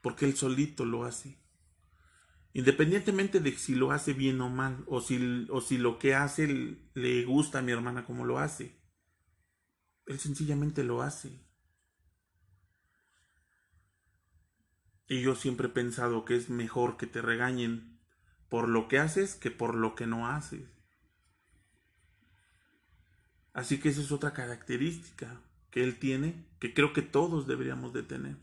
Porque 0.00 0.24
él 0.24 0.34
solito 0.34 0.86
lo 0.86 1.04
hace. 1.04 1.36
Independientemente 2.54 3.40
de 3.40 3.54
si 3.56 3.74
lo 3.74 3.92
hace 3.92 4.14
bien 4.14 4.40
o 4.40 4.48
mal, 4.48 4.82
o 4.86 5.02
si, 5.02 5.46
o 5.50 5.60
si 5.60 5.76
lo 5.76 5.98
que 5.98 6.14
hace 6.14 6.78
le 6.94 7.24
gusta 7.26 7.58
a 7.58 7.62
mi 7.62 7.72
hermana 7.72 8.06
como 8.06 8.24
lo 8.24 8.38
hace. 8.38 8.79
Él 10.10 10.18
sencillamente 10.18 10.82
lo 10.82 11.02
hace. 11.02 11.30
Y 15.06 15.22
yo 15.22 15.36
siempre 15.36 15.68
he 15.68 15.70
pensado 15.70 16.24
que 16.24 16.34
es 16.34 16.50
mejor 16.50 16.96
que 16.96 17.06
te 17.06 17.22
regañen 17.22 18.00
por 18.48 18.68
lo 18.68 18.88
que 18.88 18.98
haces 18.98 19.36
que 19.36 19.52
por 19.52 19.76
lo 19.76 19.94
que 19.94 20.08
no 20.08 20.26
haces. 20.26 20.68
Así 23.52 23.78
que 23.78 23.90
esa 23.90 24.00
es 24.00 24.10
otra 24.10 24.32
característica 24.32 25.40
que 25.70 25.84
él 25.84 26.00
tiene, 26.00 26.44
que 26.58 26.74
creo 26.74 26.92
que 26.92 27.02
todos 27.02 27.46
deberíamos 27.46 27.92
de 27.92 28.02
tener. 28.02 28.36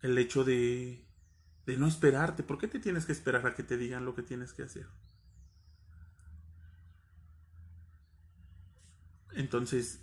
El 0.00 0.16
hecho 0.16 0.44
de, 0.44 1.04
de 1.66 1.76
no 1.76 1.86
esperarte. 1.86 2.42
¿Por 2.42 2.56
qué 2.56 2.68
te 2.68 2.80
tienes 2.80 3.04
que 3.04 3.12
esperar 3.12 3.46
a 3.46 3.54
que 3.54 3.64
te 3.64 3.76
digan 3.76 4.06
lo 4.06 4.14
que 4.14 4.22
tienes 4.22 4.54
que 4.54 4.62
hacer? 4.62 4.86
Entonces, 9.34 10.00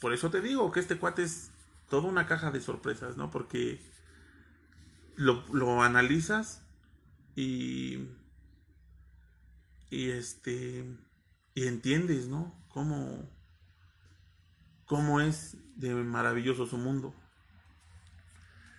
por 0.00 0.12
eso 0.12 0.30
te 0.30 0.40
digo 0.40 0.72
que 0.72 0.80
este 0.80 0.96
cuate 0.96 1.22
es 1.22 1.50
toda 1.88 2.08
una 2.08 2.26
caja 2.26 2.50
de 2.50 2.60
sorpresas, 2.60 3.16
¿no? 3.16 3.30
Porque 3.30 3.80
lo, 5.16 5.44
lo 5.52 5.82
analizas 5.82 6.62
y, 7.36 8.08
y 9.90 10.10
este, 10.10 10.84
y 11.54 11.66
entiendes, 11.66 12.28
¿no? 12.28 12.54
Cómo, 12.68 13.28
cómo 14.86 15.20
es 15.20 15.56
de 15.76 15.94
maravilloso 15.94 16.66
su 16.66 16.78
mundo. 16.78 17.14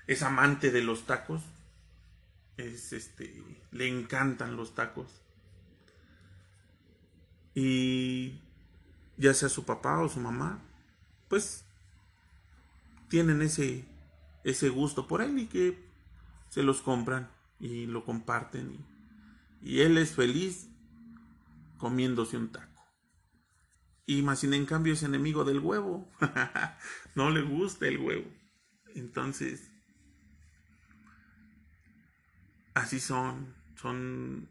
Es 0.07 0.23
amante 0.23 0.71
de 0.71 0.81
los 0.81 1.05
tacos. 1.05 1.43
Es 2.57 2.93
este, 2.93 3.43
le 3.71 3.87
encantan 3.87 4.55
los 4.55 4.75
tacos. 4.75 5.21
Y 7.53 8.41
ya 9.17 9.33
sea 9.33 9.49
su 9.49 9.65
papá 9.65 9.99
o 9.99 10.09
su 10.09 10.19
mamá, 10.19 10.59
pues 11.27 11.65
tienen 13.09 13.41
ese, 13.41 13.85
ese 14.43 14.69
gusto 14.69 15.07
por 15.07 15.21
él 15.21 15.37
y 15.39 15.47
que 15.47 15.77
se 16.49 16.63
los 16.63 16.81
compran 16.81 17.29
y 17.59 17.85
lo 17.85 18.03
comparten 18.03 18.85
y, 19.61 19.81
él 19.81 19.97
es 19.99 20.15
feliz 20.15 20.69
comiéndose 21.77 22.35
un 22.35 22.51
taco. 22.51 22.83
Y 24.07 24.23
más 24.23 24.43
en 24.43 24.65
cambio 24.65 24.93
es 24.93 25.03
enemigo 25.03 25.43
del 25.43 25.59
huevo. 25.59 26.09
no 27.15 27.29
le 27.29 27.43
gusta 27.43 27.87
el 27.87 27.99
huevo. 27.99 28.27
Entonces, 28.95 29.71
así 32.73 32.99
son, 32.99 33.53
son, 33.75 34.49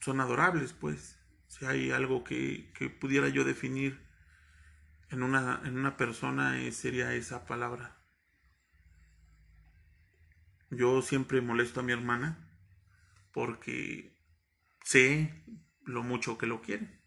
son 0.00 0.20
adorables, 0.20 0.72
pues. 0.72 1.19
Si 1.50 1.66
hay 1.66 1.90
algo 1.90 2.22
que, 2.22 2.70
que 2.74 2.88
pudiera 2.88 3.28
yo 3.28 3.42
definir 3.44 4.00
en 5.10 5.24
una, 5.24 5.60
en 5.64 5.76
una 5.76 5.96
persona 5.96 6.60
eh, 6.60 6.70
sería 6.70 7.12
esa 7.12 7.44
palabra. 7.44 7.98
Yo 10.70 11.02
siempre 11.02 11.40
molesto 11.40 11.80
a 11.80 11.82
mi 11.82 11.90
hermana 11.90 12.38
porque 13.32 14.16
sé 14.84 15.42
lo 15.82 16.04
mucho 16.04 16.38
que 16.38 16.46
lo 16.46 16.62
quiere. 16.62 17.02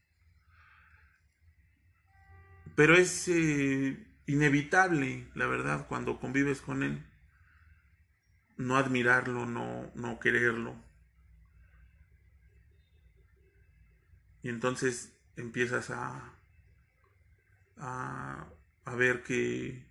Pero 2.75 2.97
es 2.97 3.29
eh, 3.29 4.05
inevitable, 4.25 5.29
la 5.35 5.47
verdad, 5.47 5.87
cuando 5.87 6.19
convives 6.19 6.59
con 6.59 6.83
él, 6.83 7.01
no 8.57 8.75
admirarlo, 8.75 9.45
no, 9.45 9.89
no 9.95 10.19
quererlo. 10.19 10.75
Y 14.43 14.49
entonces 14.49 15.17
empiezas 15.37 15.89
a, 15.89 16.37
a, 17.77 18.95
ver 18.95 19.23
que, 19.23 19.89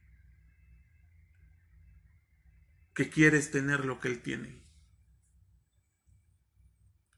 que 2.94 3.08
quieres 3.08 3.50
tener 3.50 3.86
lo 3.86 3.98
que 3.98 4.08
él 4.08 4.22
tiene. 4.22 4.62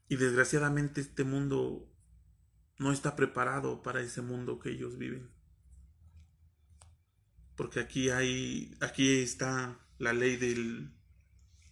Y 0.07 0.15
desgraciadamente 0.15 1.01
este 1.01 1.25
mundo 1.25 1.91
no 2.79 2.91
está 2.91 3.17
preparado 3.17 3.83
para 3.83 4.01
ese 4.01 4.21
mundo 4.21 4.57
que 4.57 4.69
ellos 4.69 4.97
viven. 4.97 5.29
Porque 7.57 7.81
aquí 7.81 8.09
hay, 8.09 8.77
aquí 8.79 9.21
está 9.21 9.79
la 9.97 10.13
ley 10.13 10.37
del 10.37 10.93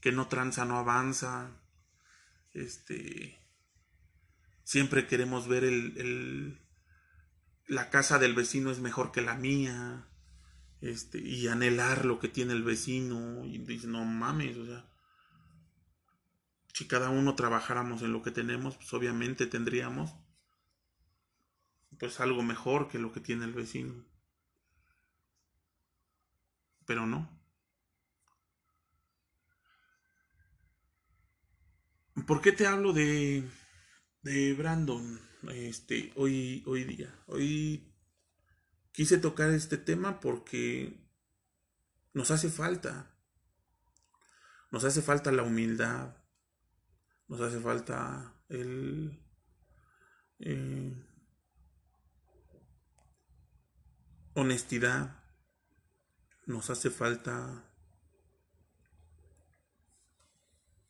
que 0.02 0.12
no 0.12 0.28
tranza, 0.28 0.66
no 0.66 0.78
avanza. 0.78 1.62
Este, 2.54 3.43
siempre 4.64 5.08
queremos 5.08 5.48
ver 5.48 5.64
el, 5.64 6.60
la 7.68 7.90
casa 7.90 8.20
del 8.20 8.34
vecino 8.34 8.72
es 8.72 8.80
mejor 8.80 9.12
que 9.12 9.22
la 9.22 9.36
mía, 9.36 10.08
este, 10.82 11.20
y 11.20 11.48
anhelar 11.48 12.06
lo 12.06 12.20
que 12.20 12.28
tiene 12.28 12.54
el 12.54 12.64
vecino, 12.64 13.46
y 13.46 13.58
dice, 13.60 13.88
no 13.88 14.04
mames, 14.04 14.58
o 14.58 14.66
sea, 14.66 14.86
si 16.74 16.88
cada 16.88 17.10
uno 17.10 17.36
trabajáramos 17.36 18.02
en 18.02 18.12
lo 18.12 18.24
que 18.24 18.32
tenemos, 18.32 18.76
pues 18.78 18.92
obviamente 18.94 19.46
tendríamos 19.46 20.14
pues 22.00 22.20
algo 22.20 22.42
mejor 22.42 22.90
que 22.90 22.98
lo 22.98 23.14
que 23.14 23.20
tiene 23.20 23.46
el 23.46 23.54
vecino. 23.54 23.94
Pero 26.86 27.06
no. 27.06 27.30
¿Por 32.28 32.42
qué 32.42 32.52
te 32.52 32.68
hablo 32.68 32.92
de, 32.94 33.48
de 34.24 34.54
Brandon 34.54 35.20
este, 35.52 36.12
hoy, 36.16 36.64
hoy 36.66 36.86
día? 36.86 37.14
Hoy 37.28 37.94
quise 38.92 39.18
tocar 39.18 39.50
este 39.52 39.78
tema 39.78 40.20
porque 40.20 40.98
nos 42.14 42.32
hace 42.32 42.50
falta. 42.50 43.12
Nos 44.72 44.86
hace 44.86 45.02
falta 45.02 45.32
la 45.32 45.44
humildad. 45.44 46.16
Nos 47.28 47.42
hace 47.42 47.60
falta 47.60 48.34
el... 48.50 49.20
Eh, 50.40 50.94
honestidad. 54.34 55.22
Nos 56.46 56.70
hace 56.70 56.90
falta 56.90 57.70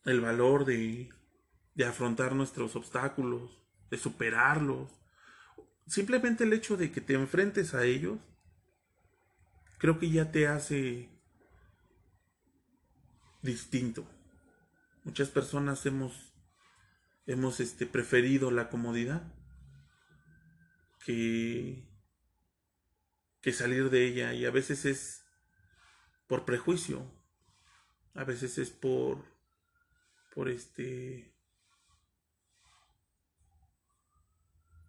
el 0.06 0.22
valor 0.22 0.66
de, 0.66 1.10
de 1.76 1.86
afrontar 1.86 2.36
nuestros 2.36 2.76
obstáculos, 2.76 3.62
de 3.90 3.98
superarlos. 3.98 4.92
Simplemente 5.88 6.44
el 6.44 6.54
hecho 6.54 6.78
de 6.78 6.92
que 6.92 7.02
te 7.02 7.14
enfrentes 7.14 7.74
a 7.74 7.84
ellos, 7.84 8.20
creo 9.78 10.00
que 10.00 10.10
ya 10.10 10.32
te 10.32 10.48
hace 10.48 11.10
distinto. 13.42 14.06
Muchas 15.04 15.30
personas 15.30 15.86
hemos, 15.86 16.34
hemos 17.26 17.60
este, 17.60 17.86
preferido 17.86 18.52
la 18.52 18.70
comodidad 18.70 19.34
que, 21.06 21.86
que 23.42 23.52
salir 23.52 23.90
de 23.90 24.06
ella 24.06 24.34
y 24.34 24.46
a 24.46 24.52
veces 24.52 24.86
es 24.86 25.26
por 26.28 26.46
prejuicio, 26.46 27.06
a 28.14 28.24
veces 28.24 28.58
es 28.58 28.70
por 28.70 29.34
por 30.34 30.50
este 30.50 31.33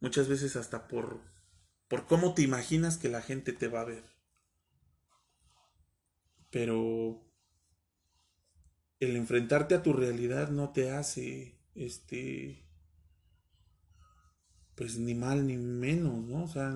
muchas 0.05 0.29
veces 0.29 0.55
hasta 0.57 0.87
por 0.87 1.23
por 1.89 2.07
cómo 2.07 2.35
te 2.35 2.43
imaginas 2.43 2.99
que 2.99 3.09
la 3.09 3.23
gente 3.23 3.55
te 3.55 3.69
va 3.69 3.81
a 3.81 3.85
ver. 3.85 4.05
Pero 6.51 7.23
el 9.01 9.17
enfrentarte 9.17 9.75
a 9.75 9.83
tu 9.83 9.95
realidad 9.95 10.51
no 10.51 10.73
te 10.73 10.91
hace 10.91 11.59
este 11.75 12.67
pues 14.75 14.99
ni 14.99 15.15
mal 15.15 15.47
ni 15.47 15.57
menos, 15.57 16.23
¿no? 16.27 16.45
O 16.45 16.49
sea, 16.49 16.69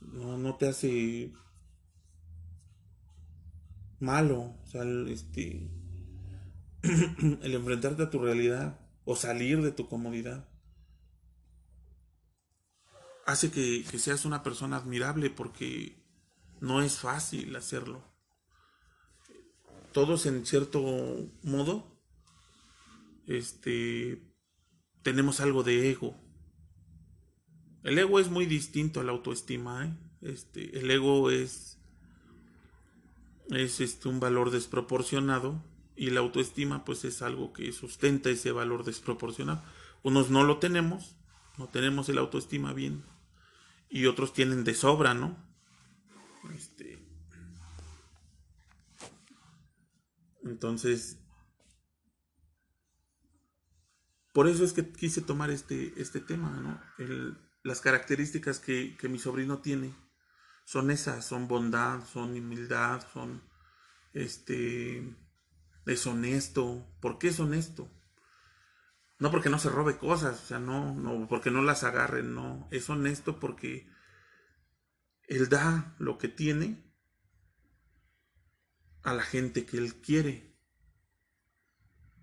no, 0.00 0.38
no 0.38 0.56
te 0.56 0.68
hace 0.68 1.32
malo, 4.00 4.56
o 4.62 4.66
sea, 4.66 4.82
este 5.08 5.70
el 7.42 7.54
enfrentarte 7.54 8.04
a 8.04 8.10
tu 8.10 8.18
realidad 8.18 8.80
o 9.04 9.14
salir 9.14 9.60
de 9.60 9.72
tu 9.72 9.88
comodidad 9.88 10.53
hace 13.26 13.50
que, 13.50 13.84
seas 13.98 14.24
una 14.24 14.42
persona 14.42 14.76
admirable 14.76 15.30
porque 15.30 15.96
no 16.60 16.82
es 16.82 16.98
fácil 16.98 17.54
hacerlo. 17.56 18.02
Todos 19.92 20.26
en 20.26 20.44
cierto 20.44 20.82
modo 21.42 22.00
este 23.26 24.22
tenemos 25.02 25.40
algo 25.40 25.62
de 25.62 25.90
ego. 25.90 26.16
El 27.82 27.98
ego 27.98 28.18
es 28.18 28.28
muy 28.28 28.46
distinto 28.46 29.00
a 29.00 29.04
la 29.04 29.12
autoestima, 29.12 29.86
¿eh? 29.86 29.96
Este, 30.22 30.78
el 30.78 30.90
ego 30.90 31.30
es 31.30 31.78
es 33.50 33.80
este 33.80 34.08
un 34.08 34.20
valor 34.20 34.50
desproporcionado 34.50 35.62
y 35.96 36.10
la 36.10 36.20
autoestima 36.20 36.84
pues 36.84 37.04
es 37.04 37.20
algo 37.20 37.52
que 37.52 37.72
sustenta 37.72 38.30
ese 38.30 38.52
valor 38.52 38.84
desproporcionado. 38.84 39.62
Unos 40.02 40.30
no 40.30 40.44
lo 40.44 40.58
tenemos, 40.58 41.16
no 41.58 41.68
tenemos 41.68 42.08
el 42.08 42.18
autoestima 42.18 42.72
bien 42.72 43.04
y 43.94 44.06
otros 44.06 44.32
tienen 44.32 44.64
de 44.64 44.74
sobra, 44.74 45.14
¿no? 45.14 45.38
Este 46.52 46.98
Entonces 50.42 51.20
por 54.32 54.48
eso 54.48 54.64
es 54.64 54.72
que 54.72 54.90
quise 54.92 55.20
tomar 55.20 55.50
este, 55.50 55.94
este 55.96 56.18
tema, 56.18 56.50
¿no? 56.50 56.80
las 57.62 57.80
características 57.80 58.58
que, 58.58 58.96
que 58.96 59.08
mi 59.08 59.20
sobrino 59.20 59.60
tiene 59.60 59.94
son 60.64 60.90
esas, 60.90 61.24
son 61.24 61.46
bondad, 61.46 62.04
son 62.04 62.32
humildad, 62.32 63.06
son 63.12 63.42
este 64.12 65.16
es 65.86 66.06
honesto. 66.08 66.84
¿Por 67.00 67.18
qué 67.18 67.28
es 67.28 67.38
honesto? 67.38 67.88
No 69.18 69.30
porque 69.30 69.48
no 69.48 69.58
se 69.58 69.70
robe 69.70 69.96
cosas, 69.96 70.42
o 70.42 70.46
sea, 70.46 70.58
no, 70.58 70.94
no, 70.94 71.28
porque 71.28 71.50
no 71.50 71.62
las 71.62 71.84
agarre, 71.84 72.22
no. 72.22 72.68
Es 72.70 72.90
honesto 72.90 73.38
porque 73.38 73.88
él 75.28 75.48
da 75.48 75.94
lo 75.98 76.18
que 76.18 76.28
tiene 76.28 76.92
a 79.02 79.14
la 79.14 79.22
gente 79.22 79.64
que 79.66 79.78
él 79.78 80.00
quiere. 80.00 80.54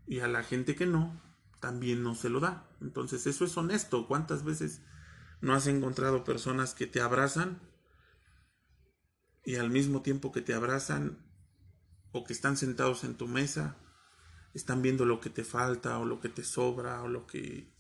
Y 0.06 0.20
a 0.20 0.28
la 0.28 0.44
gente 0.44 0.76
que 0.76 0.86
no, 0.86 1.22
también 1.60 2.04
no 2.04 2.16
se 2.16 2.30
lo 2.30 2.40
da. 2.40 2.70
Entonces 2.82 3.26
eso 3.28 3.46
es 3.46 3.56
honesto. 3.56 4.08
¿Cuántas 4.08 4.44
veces 4.44 4.82
no 5.40 5.54
has 5.54 5.68
encontrado 5.68 6.24
personas 6.24 6.74
que 6.74 6.88
te 6.88 7.02
abrazan 7.02 7.62
y 9.44 9.56
al 9.56 9.70
mismo 9.70 10.02
tiempo 10.02 10.32
que 10.32 10.42
te 10.42 10.54
abrazan 10.54 11.18
o 12.12 12.24
que 12.24 12.34
están 12.34 12.58
sentados 12.58 13.04
en 13.04 13.16
tu 13.16 13.28
mesa, 13.28 13.78
están 14.54 14.82
viendo 14.82 15.06
lo 15.06 15.20
que 15.22 15.30
te 15.30 15.44
falta 15.44 16.00
o 16.00 16.06
lo 16.06 16.20
que 16.20 16.30
te 16.30 16.44
sobra 16.44 17.02
o 17.04 17.08
lo 17.08 17.26
que 17.26 17.72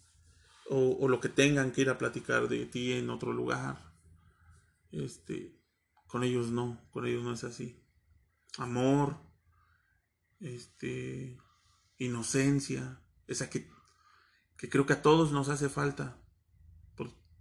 o, 0.74 1.10
lo 1.10 1.20
que 1.20 1.28
tengan 1.28 1.72
que 1.74 1.82
ir 1.82 1.90
a 1.90 1.98
platicar 1.98 2.48
de 2.48 2.66
ti 2.66 2.94
en 2.94 3.10
otro 3.10 3.34
lugar. 3.34 3.94
Este, 4.92 5.60
con 6.08 6.24
ellos 6.24 6.50
no, 6.50 6.82
con 6.92 7.06
ellos 7.06 7.24
no 7.24 7.34
es 7.34 7.44
así. 7.44 7.84
Amor, 8.58 9.18
este, 10.40 11.38
inocencia, 11.98 13.02
esa 13.28 13.50
que, 13.50 13.70
que 14.58 14.70
creo 14.70 14.86
que 14.86 14.94
a 14.94 15.02
todos 15.02 15.34
nos 15.34 15.50
hace 15.50 15.68
falta. 15.68 16.18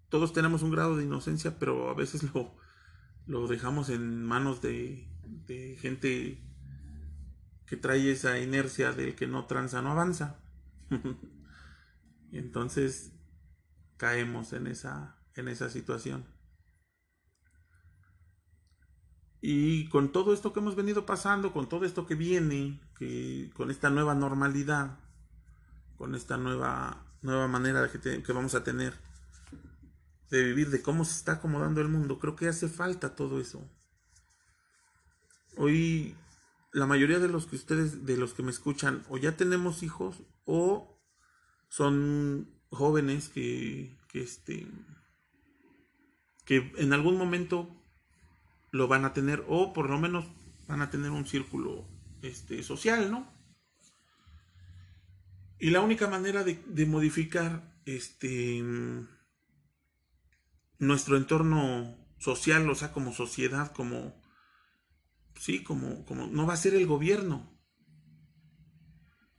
todos 0.08 0.32
tenemos 0.32 0.62
un 0.62 0.72
grado 0.72 0.96
de 0.96 1.04
inocencia, 1.04 1.56
pero 1.60 1.88
a 1.88 1.94
veces 1.94 2.24
lo, 2.34 2.56
lo 3.26 3.46
dejamos 3.46 3.90
en 3.90 4.24
manos 4.24 4.60
de, 4.60 5.08
de 5.22 5.76
gente 5.80 6.49
que 7.70 7.76
trae 7.76 8.10
esa 8.10 8.36
inercia 8.40 8.90
del 8.90 9.14
que 9.14 9.28
no 9.28 9.46
tranza 9.46 9.80
no 9.80 9.92
avanza. 9.92 10.40
entonces 12.32 13.12
caemos 13.96 14.52
en 14.52 14.66
esa, 14.66 15.16
en 15.36 15.46
esa 15.46 15.70
situación. 15.70 16.26
Y 19.40 19.88
con 19.88 20.10
todo 20.10 20.34
esto 20.34 20.52
que 20.52 20.58
hemos 20.58 20.74
venido 20.74 21.06
pasando, 21.06 21.52
con 21.52 21.68
todo 21.68 21.84
esto 21.84 22.08
que 22.08 22.16
viene, 22.16 22.80
con 23.54 23.70
esta 23.70 23.88
nueva 23.88 24.16
normalidad, 24.16 24.98
con 25.96 26.16
esta 26.16 26.36
nueva, 26.36 27.06
nueva 27.22 27.46
manera 27.46 27.88
que 27.88 28.32
vamos 28.32 28.56
a 28.56 28.64
tener 28.64 28.94
de 30.28 30.42
vivir, 30.42 30.70
de 30.70 30.82
cómo 30.82 31.04
se 31.04 31.14
está 31.14 31.34
acomodando 31.34 31.80
el 31.80 31.88
mundo, 31.88 32.18
creo 32.18 32.34
que 32.34 32.48
hace 32.48 32.68
falta 32.68 33.14
todo 33.14 33.40
eso. 33.40 33.64
Hoy 35.56 36.16
la 36.72 36.86
mayoría 36.86 37.18
de 37.18 37.28
los 37.28 37.46
que 37.46 37.56
ustedes, 37.56 38.06
de 38.06 38.16
los 38.16 38.34
que 38.34 38.42
me 38.42 38.50
escuchan, 38.50 39.04
o 39.08 39.18
ya 39.18 39.36
tenemos 39.36 39.82
hijos, 39.82 40.22
o 40.44 41.00
son 41.68 42.50
jóvenes 42.70 43.28
que, 43.28 43.98
que 44.08 44.22
este, 44.22 44.66
que 46.44 46.72
en 46.76 46.92
algún 46.92 47.16
momento 47.16 47.68
lo 48.70 48.88
van 48.88 49.04
a 49.04 49.12
tener, 49.12 49.44
o 49.48 49.72
por 49.72 49.90
lo 49.90 49.98
menos 49.98 50.26
van 50.68 50.82
a 50.82 50.90
tener 50.90 51.10
un 51.10 51.26
círculo 51.26 51.88
este, 52.22 52.62
social, 52.62 53.10
¿no? 53.10 53.32
Y 55.58 55.70
la 55.70 55.80
única 55.80 56.08
manera 56.08 56.42
de, 56.42 56.62
de 56.66 56.86
modificar 56.86 57.78
este 57.84 58.62
nuestro 60.78 61.16
entorno 61.16 61.96
social, 62.18 62.68
o 62.68 62.74
sea, 62.74 62.92
como 62.92 63.12
sociedad, 63.12 63.72
como 63.72 64.20
sí, 65.36 65.62
como, 65.62 66.04
como 66.04 66.26
no 66.26 66.46
va 66.46 66.54
a 66.54 66.58
ser 66.58 66.74
el 66.74 66.86
gobierno. 66.86 67.58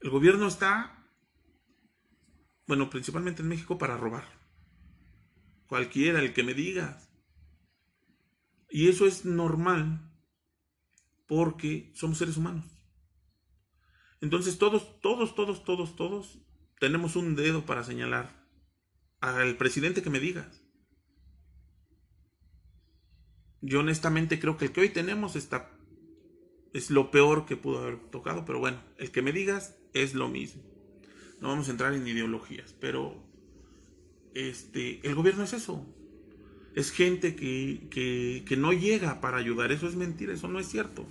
El 0.00 0.10
gobierno 0.10 0.48
está, 0.48 1.06
bueno, 2.66 2.90
principalmente 2.90 3.42
en 3.42 3.48
México 3.48 3.78
para 3.78 3.96
robar. 3.96 4.24
Cualquiera, 5.66 6.20
el 6.20 6.34
que 6.34 6.42
me 6.42 6.54
diga. 6.54 7.00
Y 8.68 8.88
eso 8.88 9.06
es 9.06 9.24
normal 9.24 10.10
porque 11.26 11.92
somos 11.94 12.18
seres 12.18 12.36
humanos. 12.36 12.66
Entonces 14.20 14.58
todos, 14.58 15.00
todos, 15.00 15.34
todos, 15.34 15.64
todos, 15.64 15.96
todos 15.96 16.38
tenemos 16.78 17.16
un 17.16 17.36
dedo 17.36 17.66
para 17.66 17.84
señalar 17.84 18.46
al 19.20 19.56
presidente 19.56 20.02
que 20.02 20.10
me 20.10 20.20
digas. 20.20 20.62
Yo 23.60 23.80
honestamente 23.80 24.40
creo 24.40 24.56
que 24.56 24.66
el 24.66 24.72
que 24.72 24.80
hoy 24.80 24.88
tenemos 24.88 25.36
está 25.36 25.70
es 26.72 26.90
lo 26.90 27.10
peor 27.10 27.46
que 27.46 27.56
pudo 27.56 27.80
haber 27.80 27.98
tocado, 28.10 28.44
pero 28.44 28.58
bueno, 28.58 28.78
el 28.98 29.10
que 29.10 29.22
me 29.22 29.32
digas 29.32 29.76
es 29.92 30.14
lo 30.14 30.28
mismo. 30.28 30.62
no 31.40 31.48
vamos 31.48 31.68
a 31.68 31.72
entrar 31.72 31.92
en 31.92 32.06
ideologías, 32.06 32.74
pero 32.80 33.16
este, 34.34 35.06
el 35.06 35.14
gobierno 35.14 35.44
es 35.44 35.52
eso. 35.52 35.84
Es 36.74 36.90
gente 36.90 37.36
que, 37.36 37.88
que, 37.90 38.44
que 38.46 38.56
no 38.56 38.72
llega 38.72 39.20
para 39.20 39.36
ayudar. 39.36 39.72
Eso 39.72 39.86
es 39.86 39.96
mentira, 39.96 40.32
eso 40.32 40.48
no 40.48 40.58
es 40.58 40.68
cierto. 40.68 41.06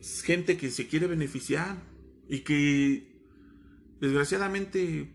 Es 0.00 0.22
gente 0.22 0.56
que 0.56 0.70
se 0.70 0.86
quiere 0.86 1.06
beneficiar 1.06 1.82
y 2.28 2.40
que 2.40 3.10
desgraciadamente 4.00 5.12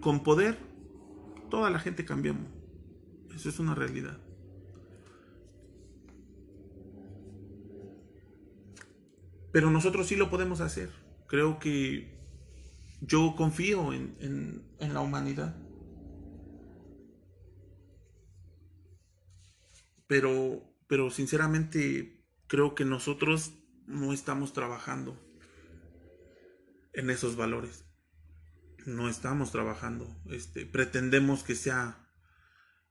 con 0.00 0.22
poder 0.22 0.58
toda 1.50 1.70
la 1.70 1.78
gente 1.78 2.04
cambiamos. 2.04 2.50
Eso 3.34 3.48
es 3.48 3.58
una 3.58 3.74
realidad. 3.74 4.18
Pero 9.52 9.70
nosotros 9.70 10.06
sí 10.06 10.16
lo 10.16 10.30
podemos 10.30 10.60
hacer. 10.60 10.90
Creo 11.26 11.58
que 11.58 12.18
yo 13.00 13.34
confío 13.36 13.92
en, 13.92 14.62
la 14.78 15.00
humanidad. 15.00 15.56
Pero, 20.06 20.62
pero 20.86 21.10
sinceramente 21.10 22.24
creo 22.46 22.74
que 22.74 22.84
nosotros 22.84 23.52
no 23.86 24.12
estamos 24.12 24.52
trabajando 24.52 25.18
en 26.92 27.10
esos 27.10 27.36
valores. 27.36 27.84
No 28.86 29.08
estamos 29.08 29.52
trabajando. 29.52 30.08
Este, 30.30 30.66
pretendemos 30.66 31.42
que 31.42 31.54
sea, 31.54 32.10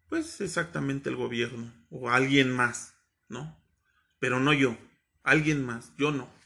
pues, 0.10 0.41
exactamente 0.41 1.10
el 1.10 1.16
gobierno 1.16 1.74
o 1.89 2.10
alguien 2.10 2.51
más, 2.51 2.95
¿no? 3.30 3.60
Pero 4.20 4.39
no 4.39 4.53
yo, 4.53 4.78
alguien 5.24 5.66
más, 5.66 5.95
yo 5.97 6.12
no. 6.12 6.36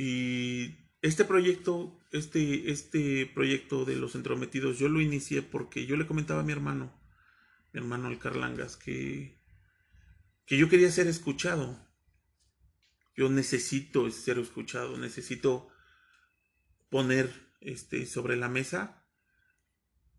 Y 0.00 0.76
este 1.02 1.24
proyecto, 1.24 1.98
este, 2.12 2.70
este 2.70 3.26
proyecto 3.26 3.84
de 3.84 3.96
los 3.96 4.14
entrometidos, 4.14 4.78
yo 4.78 4.88
lo 4.88 5.00
inicié 5.00 5.42
porque 5.42 5.86
yo 5.86 5.96
le 5.96 6.06
comentaba 6.06 6.42
a 6.42 6.44
mi 6.44 6.52
hermano, 6.52 6.96
mi 7.72 7.80
hermano 7.80 8.06
el 8.06 8.20
Carlangas, 8.20 8.76
que, 8.76 9.42
que 10.46 10.56
yo 10.56 10.68
quería 10.68 10.92
ser 10.92 11.08
escuchado. 11.08 11.84
Yo 13.16 13.28
necesito 13.28 14.08
ser 14.12 14.38
escuchado, 14.38 14.96
necesito 14.98 15.68
poner 16.90 17.32
este, 17.60 18.06
sobre 18.06 18.36
la 18.36 18.48
mesa 18.48 19.04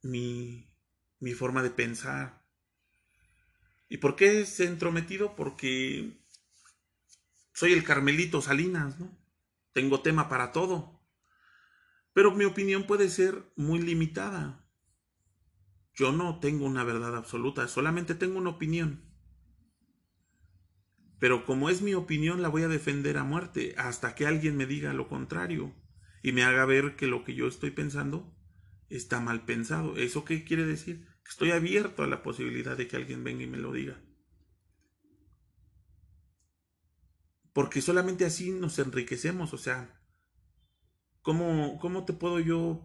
mi, 0.01 0.75
mi 1.21 1.31
forma 1.31 1.63
de 1.63 1.69
pensar. 1.69 2.45
¿Y 3.87 3.99
por 3.99 4.17
qué 4.17 4.41
es 4.41 4.59
entrometido? 4.59 5.37
Porque 5.37 6.19
soy 7.53 7.71
el 7.71 7.85
Carmelito 7.85 8.41
Salinas, 8.41 8.99
¿no? 8.99 9.18
Tengo 9.79 10.01
tema 10.01 10.27
para 10.27 10.51
todo. 10.51 10.99
Pero 12.11 12.35
mi 12.35 12.43
opinión 12.43 12.83
puede 12.83 13.07
ser 13.07 13.49
muy 13.55 13.81
limitada. 13.81 14.69
Yo 15.93 16.11
no 16.11 16.41
tengo 16.41 16.65
una 16.65 16.83
verdad 16.83 17.15
absoluta, 17.15 17.65
solamente 17.69 18.13
tengo 18.13 18.39
una 18.39 18.49
opinión. 18.49 19.09
Pero 21.17 21.45
como 21.45 21.69
es 21.69 21.81
mi 21.81 21.93
opinión, 21.93 22.41
la 22.41 22.49
voy 22.49 22.63
a 22.63 22.67
defender 22.67 23.17
a 23.17 23.23
muerte 23.23 23.73
hasta 23.77 24.15
que 24.15 24.27
alguien 24.27 24.57
me 24.57 24.65
diga 24.65 24.91
lo 24.91 25.07
contrario 25.07 25.73
y 26.21 26.33
me 26.33 26.43
haga 26.43 26.65
ver 26.65 26.97
que 26.97 27.07
lo 27.07 27.23
que 27.23 27.33
yo 27.33 27.47
estoy 27.47 27.71
pensando 27.71 28.35
está 28.89 29.21
mal 29.21 29.45
pensado. 29.45 29.95
¿Eso 29.95 30.25
qué 30.25 30.43
quiere 30.43 30.65
decir? 30.65 31.07
Estoy 31.25 31.51
abierto 31.51 32.03
a 32.03 32.07
la 32.07 32.21
posibilidad 32.21 32.75
de 32.75 32.89
que 32.89 32.97
alguien 32.97 33.23
venga 33.23 33.43
y 33.43 33.47
me 33.47 33.59
lo 33.59 33.71
diga. 33.71 34.03
Porque 37.59 37.81
solamente 37.81 38.23
así 38.23 38.51
nos 38.51 38.79
enriquecemos, 38.79 39.51
o 39.53 39.57
sea, 39.57 40.01
¿cómo, 41.21 41.77
cómo 41.81 42.05
te 42.05 42.13
puedo 42.13 42.39
yo, 42.39 42.79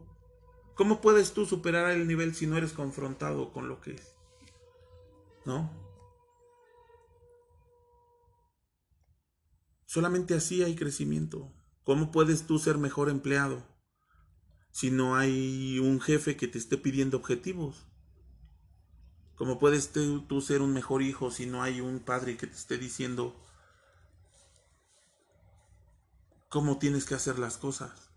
cómo 0.74 1.00
puedes 1.00 1.32
tú 1.32 1.46
superar 1.46 1.92
el 1.92 2.08
nivel 2.08 2.34
si 2.34 2.48
no 2.48 2.56
eres 2.56 2.72
confrontado 2.72 3.52
con 3.52 3.68
lo 3.68 3.80
que 3.80 3.92
es? 3.92 4.16
¿No? 5.46 5.70
Solamente 9.86 10.34
así 10.34 10.64
hay 10.64 10.74
crecimiento. 10.74 11.52
¿Cómo 11.84 12.10
puedes 12.10 12.44
tú 12.48 12.58
ser 12.58 12.76
mejor 12.76 13.10
empleado 13.10 13.64
si 14.72 14.90
no 14.90 15.14
hay 15.14 15.78
un 15.78 16.00
jefe 16.00 16.36
que 16.36 16.48
te 16.48 16.58
esté 16.58 16.78
pidiendo 16.78 17.16
objetivos? 17.16 17.86
¿Cómo 19.36 19.60
puedes 19.60 19.92
tú 19.92 20.40
ser 20.40 20.62
un 20.62 20.72
mejor 20.72 21.02
hijo 21.02 21.30
si 21.30 21.46
no 21.46 21.62
hay 21.62 21.80
un 21.80 22.00
padre 22.00 22.36
que 22.36 22.48
te 22.48 22.56
esté 22.56 22.76
diciendo 22.76 23.40
cómo 26.54 26.78
tienes 26.78 27.04
que 27.04 27.16
hacer 27.16 27.40
las 27.40 27.58
cosas? 27.58 28.12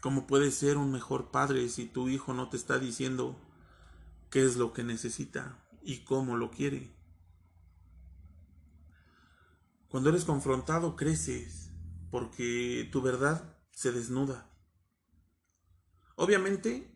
¿Cómo 0.00 0.26
puedes 0.26 0.54
ser 0.54 0.78
un 0.78 0.90
mejor 0.90 1.30
padre 1.30 1.68
si 1.68 1.84
tu 1.84 2.08
hijo 2.08 2.32
no 2.32 2.48
te 2.48 2.56
está 2.56 2.78
diciendo 2.78 3.38
qué 4.30 4.42
es 4.42 4.56
lo 4.56 4.72
que 4.72 4.84
necesita 4.84 5.62
y 5.82 5.98
cómo 5.98 6.38
lo 6.38 6.50
quiere? 6.50 6.96
Cuando 9.90 10.08
eres 10.08 10.24
confrontado 10.24 10.96
creces 10.96 11.72
porque 12.10 12.88
tu 12.90 13.02
verdad 13.02 13.58
se 13.70 13.92
desnuda. 13.92 14.50
Obviamente, 16.14 16.95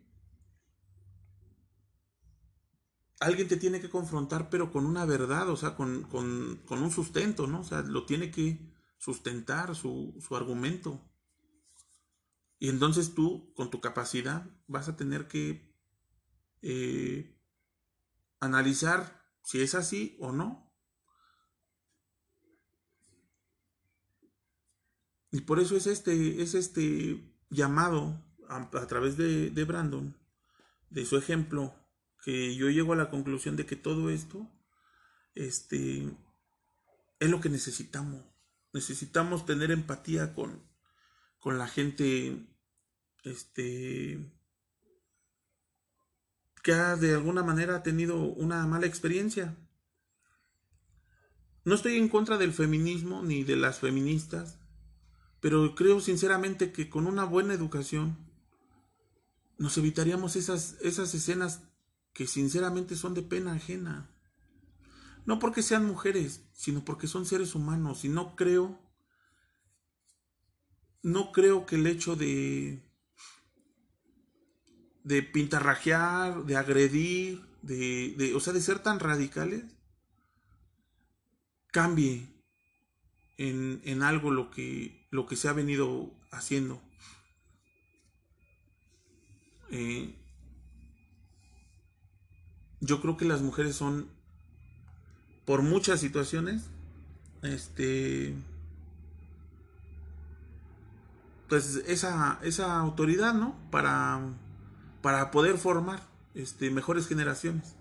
alguien 3.21 3.49
te 3.49 3.59
tiene 3.59 3.81
que 3.81 3.91
confrontar, 3.91 4.49
pero 4.49 4.73
con 4.73 4.87
una 4.87 5.05
verdad, 5.05 5.51
o 5.51 5.57
sea, 5.57 5.77
con, 5.77 6.09
un 6.13 6.91
sustento, 6.91 7.47
¿no? 7.47 7.61
O 7.61 7.65
sea, 7.65 7.83
lo 7.83 8.07
tiene 8.07 8.31
que 8.31 8.59
sustentar 8.99 9.77
su, 9.77 10.15
argumento. 10.31 11.07
Y 12.59 12.71
entonces 12.71 13.15
tú, 13.15 13.53
con 13.55 13.71
tu 13.71 13.81
capacidad, 13.81 14.51
vas 14.67 14.89
a 14.89 14.97
tener 14.97 15.29
que 15.29 15.75
eh, 16.63 17.39
analizar 18.41 19.23
si 19.45 19.61
es 19.61 19.75
así 19.75 20.17
o 20.19 20.33
no. 20.33 20.73
Y 25.31 25.43
por 25.43 25.61
eso 25.61 25.77
es 25.77 25.87
este, 25.87 26.43
es 26.43 26.55
este 26.55 27.39
llamado 27.51 28.21
a, 28.49 28.87
través 28.87 29.17
de, 29.17 29.51
de, 29.51 29.65
Brandon, 29.65 30.17
de 30.89 31.05
su 31.05 31.17
ejemplo, 31.17 31.80
que 32.23 32.55
yo 32.55 32.69
llego 32.69 32.93
a 32.93 32.97
la 32.97 33.11
conclusión 33.11 33.57
de 33.57 33.67
que 33.67 33.77
todo 33.77 34.11
esto 34.11 34.49
este, 35.35 36.11
es 37.19 37.31
lo 37.31 37.41
que 37.41 37.49
necesitamos. 37.49 38.25
Necesitamos 38.73 39.47
tener 39.47 39.71
empatía 39.71 40.35
con, 40.35 40.63
con 41.39 41.59
la 41.59 41.67
gente 41.67 42.47
este, 43.25 44.33
que 46.63 46.73
ha, 46.73 46.97
de 46.97 47.15
alguna 47.15 47.43
manera 47.43 47.77
ha 47.77 47.83
tenido 47.83 48.17
una 48.17 48.67
mala 48.67 48.87
experiencia. 48.87 49.57
No 51.65 51.75
estoy 51.75 51.97
en 51.97 52.09
contra 52.09 52.39
del 52.39 52.53
feminismo 52.53 53.23
ni 53.23 53.45
de 53.45 53.57
las 53.57 53.81
feministas, 53.81 54.59
pero 55.41 55.75
creo 55.75 56.01
sinceramente 56.01 56.73
que 56.73 56.89
con 56.89 57.07
una 57.07 57.25
buena 57.25 57.55
educación 57.55 58.17
nos 59.59 59.77
evitaríamos 59.77 60.37
esas, 60.37 60.77
esas 60.81 61.15
escenas 61.15 61.70
que 62.13 62.27
sinceramente 62.27 62.97
son 62.97 63.15
de 63.15 63.23
pena 63.23 63.53
ajena. 63.53 64.11
No 65.27 65.39
porque 65.39 65.63
sean 65.63 65.87
mujeres, 65.87 66.49
sino 66.53 66.85
porque 66.85 67.07
son 67.07 67.27
seres 67.27 67.55
humanos. 67.55 68.05
Y 68.05 68.09
no 68.09 68.37
creo, 68.37 68.81
no 71.03 71.33
creo 71.33 71.67
que 71.67 71.77
el 71.77 71.87
hecho 71.87 72.17
de, 72.17 72.83
de 75.05 75.23
pintarrajear, 75.23 76.45
de 76.45 76.57
agredir, 76.57 77.47
de, 77.63 78.15
de, 78.17 78.35
o 78.35 78.41
sea, 78.41 78.53
de 78.53 78.61
ser 78.61 78.81
tan 78.81 78.99
radicales, 78.99 79.65
cambie 81.71 82.43
en, 83.39 83.81
en 83.85 84.03
algo 84.03 84.31
lo 84.31 84.51
que, 84.51 85.07
lo 85.11 85.27
que 85.27 85.37
se 85.37 85.49
ha 85.49 85.53
venido 85.53 86.13
haciendo. 86.31 86.83
Eh, 89.71 90.20
yo 92.81 93.01
creo 93.01 93.17
que 93.17 93.25
las 93.25 93.43
mujeres 93.43 93.77
son, 93.77 94.09
por 95.45 95.63
muchas 95.63 96.01
situaciones, 96.01 96.65
este, 97.43 98.35
pues 101.49 101.77
esa, 101.87 102.39
esa 102.43 102.79
autoridad, 102.79 103.35
¿no? 103.35 103.55
Para, 103.71 104.21
para 105.03 105.31
poder 105.31 105.59
formar 105.59 106.01
este, 106.35 106.71
mejores 106.71 107.07
generaciones. 107.07 107.75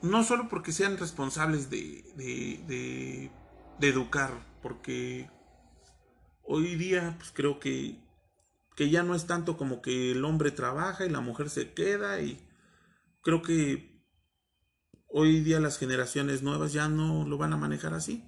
No 0.00 0.22
solo 0.22 0.48
porque 0.48 0.72
sean 0.72 0.96
responsables 0.96 1.70
de, 1.70 2.04
de, 2.16 3.30
de 3.78 3.88
educar, 3.88 4.30
porque 4.62 5.28
hoy 6.44 6.76
día 6.76 7.14
pues 7.18 7.30
creo 7.32 7.58
que, 7.60 7.98
que 8.74 8.90
ya 8.90 9.02
no 9.02 9.14
es 9.14 9.26
tanto 9.26 9.56
como 9.56 9.82
que 9.82 10.12
el 10.12 10.24
hombre 10.24 10.50
trabaja 10.50 11.04
y 11.04 11.10
la 11.10 11.20
mujer 11.20 11.50
se 11.50 11.72
queda 11.74 12.20
y 12.20 12.47
creo 13.28 13.42
que 13.42 14.02
hoy 15.06 15.40
día 15.40 15.60
las 15.60 15.76
generaciones 15.76 16.42
nuevas 16.42 16.72
ya 16.72 16.88
no 16.88 17.26
lo 17.26 17.36
van 17.36 17.52
a 17.52 17.58
manejar 17.58 17.92
así. 17.92 18.24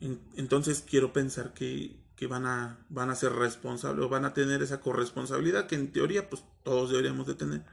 entonces 0.00 0.80
quiero 0.80 1.12
pensar 1.12 1.52
que, 1.52 2.02
van, 2.30 2.46
a, 2.46 2.86
van 2.88 3.10
a 3.10 3.14
ser 3.14 3.32
responsables 3.32 4.06
o 4.06 4.08
van 4.08 4.24
a 4.24 4.32
tener 4.32 4.62
esa 4.62 4.80
corresponsabilidad 4.80 5.66
que 5.66 5.74
en 5.74 5.92
teoría 5.92 6.30
pues 6.30 6.44
todos 6.62 6.88
deberíamos 6.88 7.26
de 7.26 7.34
tener. 7.34 7.66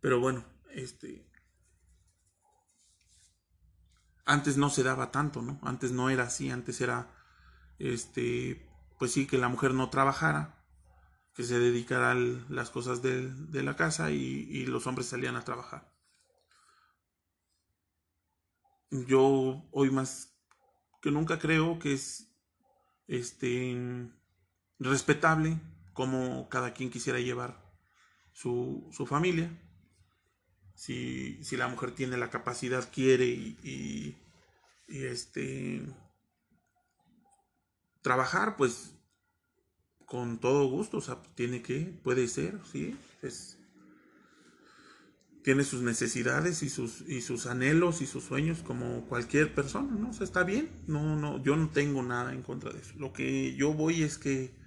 Pero 0.00 0.18
bueno, 0.18 0.44
este... 0.72 1.30
Antes 4.24 4.56
no 4.56 4.68
se 4.68 4.82
daba 4.82 5.12
tanto, 5.12 5.42
¿no? 5.42 5.60
Antes 5.62 5.92
no 5.92 6.10
era 6.10 6.24
así, 6.24 6.50
antes 6.50 6.80
era, 6.80 7.08
este, 7.78 8.68
pues 8.98 9.12
sí, 9.12 9.28
que 9.28 9.38
la 9.38 9.48
mujer 9.48 9.74
no 9.74 9.90
trabajara, 9.90 10.59
que 11.34 11.44
se 11.44 11.58
dedicara 11.58 12.12
a 12.12 12.14
las 12.14 12.70
cosas 12.70 13.02
de, 13.02 13.62
la 13.62 13.76
casa 13.76 14.10
y 14.10 14.66
los 14.66 14.86
hombres 14.86 15.06
salían 15.08 15.36
a 15.36 15.44
trabajar. 15.44 15.90
Yo 18.90 19.68
hoy 19.70 19.90
más 19.90 20.34
que 21.00 21.10
nunca 21.10 21.38
creo 21.38 21.78
que 21.78 21.92
es 21.94 22.28
este 23.06 24.10
respetable 24.78 25.60
como 25.92 26.48
cada 26.48 26.72
quien 26.72 26.90
quisiera 26.90 27.20
llevar 27.20 27.62
su, 28.32 28.88
su 28.92 29.06
familia. 29.06 29.50
Si, 30.74 31.42
si, 31.44 31.56
la 31.56 31.68
mujer 31.68 31.94
tiene 31.94 32.16
la 32.16 32.30
capacidad, 32.30 32.90
quiere 32.90 33.26
y, 33.26 33.58
y, 34.88 35.04
este 35.04 35.82
trabajar, 38.00 38.56
pues 38.56 38.94
con 40.10 40.40
todo 40.40 40.68
gusto, 40.68 40.96
o 40.96 41.00
sea, 41.00 41.22
tiene 41.36 41.62
que, 41.62 41.96
puede 42.02 42.26
ser, 42.26 42.58
sí, 42.72 42.98
es, 43.22 43.58
tiene 45.44 45.62
sus 45.62 45.82
necesidades 45.82 46.64
y 46.64 46.68
sus, 46.68 47.02
y 47.02 47.20
sus 47.20 47.46
anhelos 47.46 48.02
y 48.02 48.08
sus 48.08 48.24
sueños 48.24 48.58
como 48.64 49.06
cualquier 49.06 49.54
persona, 49.54 49.94
¿no? 49.94 50.10
O 50.10 50.12
sea, 50.12 50.24
está 50.24 50.42
bien, 50.42 50.68
no, 50.88 51.14
no, 51.14 51.40
yo 51.44 51.54
no 51.54 51.68
tengo 51.68 52.02
nada 52.02 52.32
en 52.32 52.42
contra 52.42 52.72
de 52.72 52.80
eso. 52.80 52.94
Lo 52.96 53.12
que 53.12 53.54
yo 53.54 53.72
voy 53.72 54.02
es 54.02 54.18
que, 54.18 54.58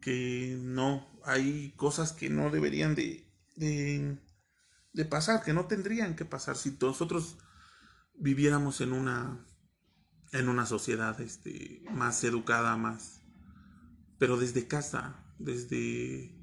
que 0.00 0.58
no, 0.62 1.06
hay 1.26 1.74
cosas 1.76 2.12
que 2.12 2.30
no 2.30 2.48
deberían 2.48 2.94
de, 2.94 3.30
de, 3.56 5.04
pasar, 5.04 5.42
que 5.44 5.52
no 5.52 5.66
tendrían 5.66 6.16
que 6.16 6.24
pasar 6.24 6.56
si 6.56 6.74
nosotros 6.80 7.36
viviéramos 8.14 8.80
en 8.80 8.94
una, 8.94 9.46
en 10.32 10.48
una 10.48 10.64
sociedad 10.64 11.20
este, 11.20 11.84
más 11.90 12.24
educada, 12.24 12.78
más, 12.78 13.15
pero 14.18 14.36
desde 14.36 14.66
casa, 14.66 15.24
desde 15.38 16.36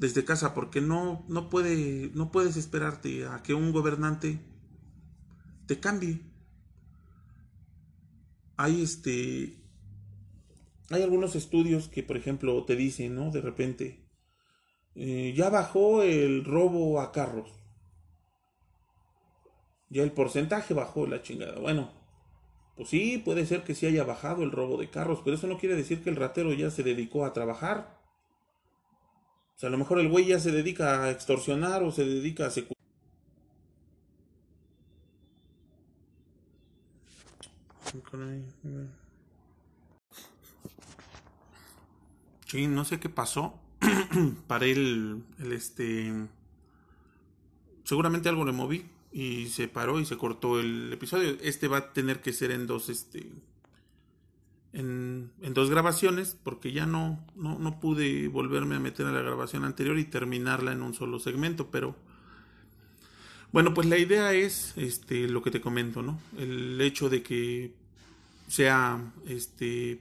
desde 0.00 0.24
casa, 0.24 0.54
porque 0.54 0.80
no, 0.80 1.26
no, 1.28 1.50
puede, 1.50 2.10
no 2.14 2.32
puedes 2.32 2.56
esperarte 2.56 3.26
a 3.26 3.42
que 3.42 3.52
un 3.52 3.70
gobernante 3.70 4.40
te 5.66 5.78
cambie. 5.78 6.20
Hay 8.56 8.80
este. 8.80 9.58
Hay 10.88 11.02
algunos 11.02 11.36
estudios 11.36 11.88
que, 11.88 12.02
por 12.02 12.16
ejemplo, 12.16 12.64
te 12.64 12.76
dicen, 12.76 13.14
¿no? 13.14 13.30
De 13.30 13.42
repente. 13.42 14.08
Eh, 14.94 15.34
ya 15.36 15.50
bajó 15.50 16.02
el 16.02 16.46
robo 16.46 16.98
a 17.02 17.12
carros. 17.12 17.50
Ya 19.90 20.02
el 20.02 20.12
porcentaje 20.12 20.72
bajó 20.72 21.06
la 21.06 21.20
chingada. 21.20 21.60
Bueno, 21.60 21.92
pues 22.80 22.88
sí, 22.88 23.18
puede 23.22 23.44
ser 23.44 23.62
que 23.62 23.74
sí 23.74 23.84
haya 23.84 24.04
bajado 24.04 24.42
el 24.42 24.52
robo 24.52 24.78
de 24.78 24.88
carros, 24.88 25.20
pero 25.22 25.36
eso 25.36 25.46
no 25.46 25.58
quiere 25.58 25.76
decir 25.76 26.02
que 26.02 26.08
el 26.08 26.16
ratero 26.16 26.54
ya 26.54 26.70
se 26.70 26.82
dedicó 26.82 27.26
a 27.26 27.34
trabajar. 27.34 28.00
O 29.54 29.58
sea, 29.58 29.68
a 29.68 29.70
lo 29.70 29.76
mejor 29.76 30.00
el 30.00 30.08
güey 30.08 30.24
ya 30.24 30.40
se 30.40 30.50
dedica 30.50 31.04
a 31.04 31.10
extorsionar 31.10 31.82
o 31.82 31.92
se 31.92 32.06
dedica 32.06 32.46
a 32.46 32.50
secuestrar. 32.50 32.80
Sí, 42.46 42.66
no 42.66 42.86
sé 42.86 42.98
qué 42.98 43.10
pasó. 43.10 43.60
Paré 44.46 44.70
el, 44.70 45.22
el 45.38 45.52
este. 45.52 46.14
Seguramente 47.84 48.30
algo 48.30 48.46
le 48.46 48.52
moví 48.52 48.90
y 49.12 49.46
se 49.46 49.68
paró 49.68 50.00
y 50.00 50.06
se 50.06 50.16
cortó 50.16 50.60
el 50.60 50.92
episodio. 50.92 51.36
Este 51.42 51.68
va 51.68 51.78
a 51.78 51.92
tener 51.92 52.20
que 52.20 52.32
ser 52.32 52.50
en 52.52 52.66
dos, 52.66 52.88
este, 52.88 53.30
en, 54.72 55.30
dos 55.52 55.70
grabaciones 55.70 56.36
porque 56.42 56.72
ya 56.72 56.86
no, 56.86 57.24
no, 57.34 57.80
pude 57.80 58.28
volverme 58.28 58.76
a 58.76 58.80
meter 58.80 59.06
a 59.06 59.12
la 59.12 59.22
grabación 59.22 59.64
anterior 59.64 59.98
y 59.98 60.04
terminarla 60.04 60.72
en 60.72 60.82
un 60.82 60.94
solo 60.94 61.18
segmento, 61.18 61.70
pero 61.70 61.96
bueno, 63.52 63.74
pues 63.74 63.88
la 63.88 63.98
idea 63.98 64.32
es 64.32 64.74
este 64.76 65.26
lo 65.26 65.42
que 65.42 65.50
te 65.50 65.60
comento, 65.60 66.02
¿no? 66.02 66.20
El 66.38 66.80
hecho 66.80 67.08
de 67.08 67.22
que 67.22 67.74
sea 68.46 69.12
este 69.26 70.00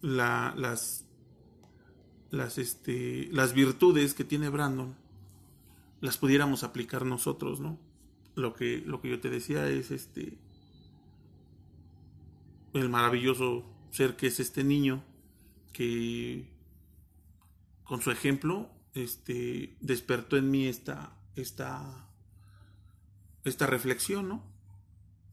la, 0.00 0.54
las 0.56 1.04
las 2.30 2.56
este 2.56 3.28
las 3.32 3.52
virtudes 3.52 4.14
que 4.14 4.24
tiene 4.24 4.48
Brandon 4.48 4.96
las 6.02 6.18
pudiéramos 6.18 6.64
aplicar 6.64 7.06
nosotros, 7.06 7.60
¿no? 7.60 7.78
Lo 8.34 8.54
que 8.54 8.82
lo 8.84 9.00
que 9.00 9.08
yo 9.08 9.20
te 9.20 9.30
decía 9.30 9.68
es 9.68 9.92
este 9.92 10.36
el 12.74 12.88
maravilloso 12.88 13.64
ser 13.92 14.16
que 14.16 14.26
es 14.26 14.40
este 14.40 14.64
niño 14.64 15.04
que 15.72 16.50
con 17.84 18.02
su 18.02 18.10
ejemplo 18.10 18.68
este 18.94 19.76
despertó 19.80 20.36
en 20.36 20.50
mí 20.50 20.66
esta 20.66 21.16
esta 21.36 22.08
esta 23.44 23.66
reflexión, 23.66 24.28
¿no? 24.28 24.42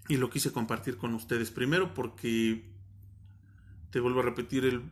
Y 0.08 0.18
lo 0.18 0.30
quise 0.30 0.52
compartir 0.52 0.98
con 0.98 1.16
ustedes 1.16 1.50
primero 1.50 1.96
porque 1.96 2.64
te 3.90 4.00
vuelvo 4.00 4.20
a 4.20 4.24
repetir 4.24 4.66
él 4.66 4.84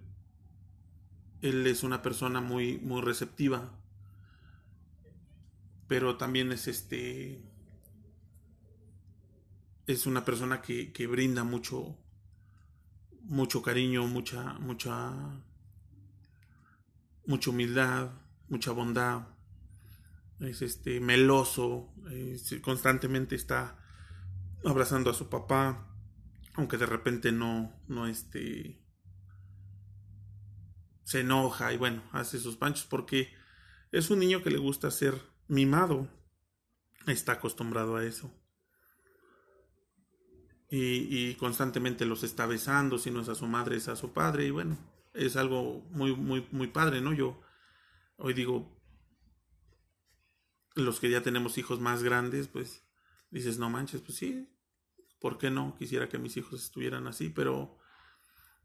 él 1.44 1.68
es 1.68 1.84
una 1.84 2.02
persona 2.02 2.42
muy 2.42 2.80
muy 2.80 3.02
receptiva 3.02 3.78
pero 5.88 6.18
también 6.18 6.52
es 6.52 6.68
este 6.68 7.42
es 9.88 10.06
una 10.06 10.26
persona 10.26 10.62
que, 10.62 11.08
brinda 11.08 11.44
mucho 11.44 11.98
mucho 13.24 13.62
cariño, 13.62 14.08
mucha, 14.08 14.54
mucha, 14.54 15.42
mucha 17.26 17.50
humildad, 17.50 18.12
mucha 18.48 18.72
bondad. 18.72 19.28
Es 20.40 20.62
este 20.62 21.02
meloso, 21.02 21.94
constantemente 22.62 23.36
está 23.36 23.84
abrazando 24.64 25.10
a 25.10 25.14
su 25.14 25.30
papá, 25.30 25.94
aunque 26.54 26.78
de 26.78 26.86
repente 26.86 27.32
no, 27.32 27.74
no 27.88 28.08
este, 28.08 28.82
se 31.04 31.22
enoja 31.22 31.74
y 31.74 31.78
bueno, 31.78 32.04
hace 32.12 32.40
sus 32.40 32.56
panchos 32.56 32.86
porque 32.86 33.34
es 33.92 34.10
un 34.10 34.20
niño 34.20 34.42
que 34.42 34.52
le 34.52 34.58
gusta 34.58 34.92
ser 34.92 35.22
mimado, 35.48 36.08
está 37.08 37.34
acostumbrado 37.34 37.96
a 37.96 38.06
eso 38.06 38.34
y, 40.70 41.36
constantemente 41.36 42.06
los 42.06 42.24
está 42.24 42.46
besando, 42.46 42.98
si 42.98 43.12
no 43.12 43.22
es 43.22 43.30
a 43.30 43.36
su 43.36 43.48
madre, 43.48 43.78
es 43.78 43.88
a 43.88 43.96
su 43.96 44.12
padre, 44.12 44.46
y 44.48 44.52
bueno, 44.52 44.78
es 45.14 45.36
algo 45.36 45.82
muy, 45.92 46.16
muy, 46.16 46.46
muy 46.52 46.68
padre, 46.68 47.02
¿no? 47.02 47.14
Yo 47.14 47.42
hoy 48.18 48.34
digo, 48.34 48.78
los 50.76 51.00
que 51.00 51.10
ya 51.10 51.22
tenemos 51.24 51.58
hijos 51.58 51.80
más 51.80 52.04
grandes, 52.04 52.48
pues 52.48 52.86
dices, 53.32 53.60
no 53.60 53.70
manches, 53.70 54.02
pues 54.02 54.18
sí, 54.18 54.50
¿por 55.20 55.38
qué 55.38 55.50
no? 55.50 55.76
Quisiera 55.78 56.10
que 56.10 56.18
mis 56.18 56.36
hijos 56.38 56.64
estuvieran 56.64 57.08
así, 57.08 57.30
pero, 57.30 57.78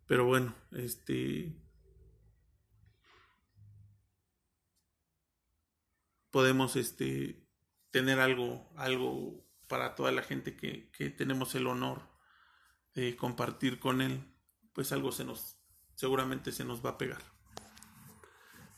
pero 0.06 0.24
bueno, 0.26 0.54
este... 0.72 1.56
Podemos, 6.32 6.74
este, 6.74 7.42
tener 7.92 8.18
algo, 8.18 8.68
algo 8.76 9.46
para 9.68 9.94
toda 9.94 10.10
la 10.10 10.22
gente 10.22 10.56
que, 10.56 10.90
tenemos 11.16 11.54
el 11.54 11.66
honor 11.66 12.02
de 12.94 13.16
compartir 13.16 13.78
con 13.78 14.02
él, 14.02 14.24
pues 14.72 14.92
algo 14.92 15.12
se 15.12 15.24
nos, 15.24 15.56
seguramente 15.94 16.50
se 16.50 16.64
nos 16.64 16.84
va 16.84 16.90
a 16.90 16.98
pegar. 16.98 17.22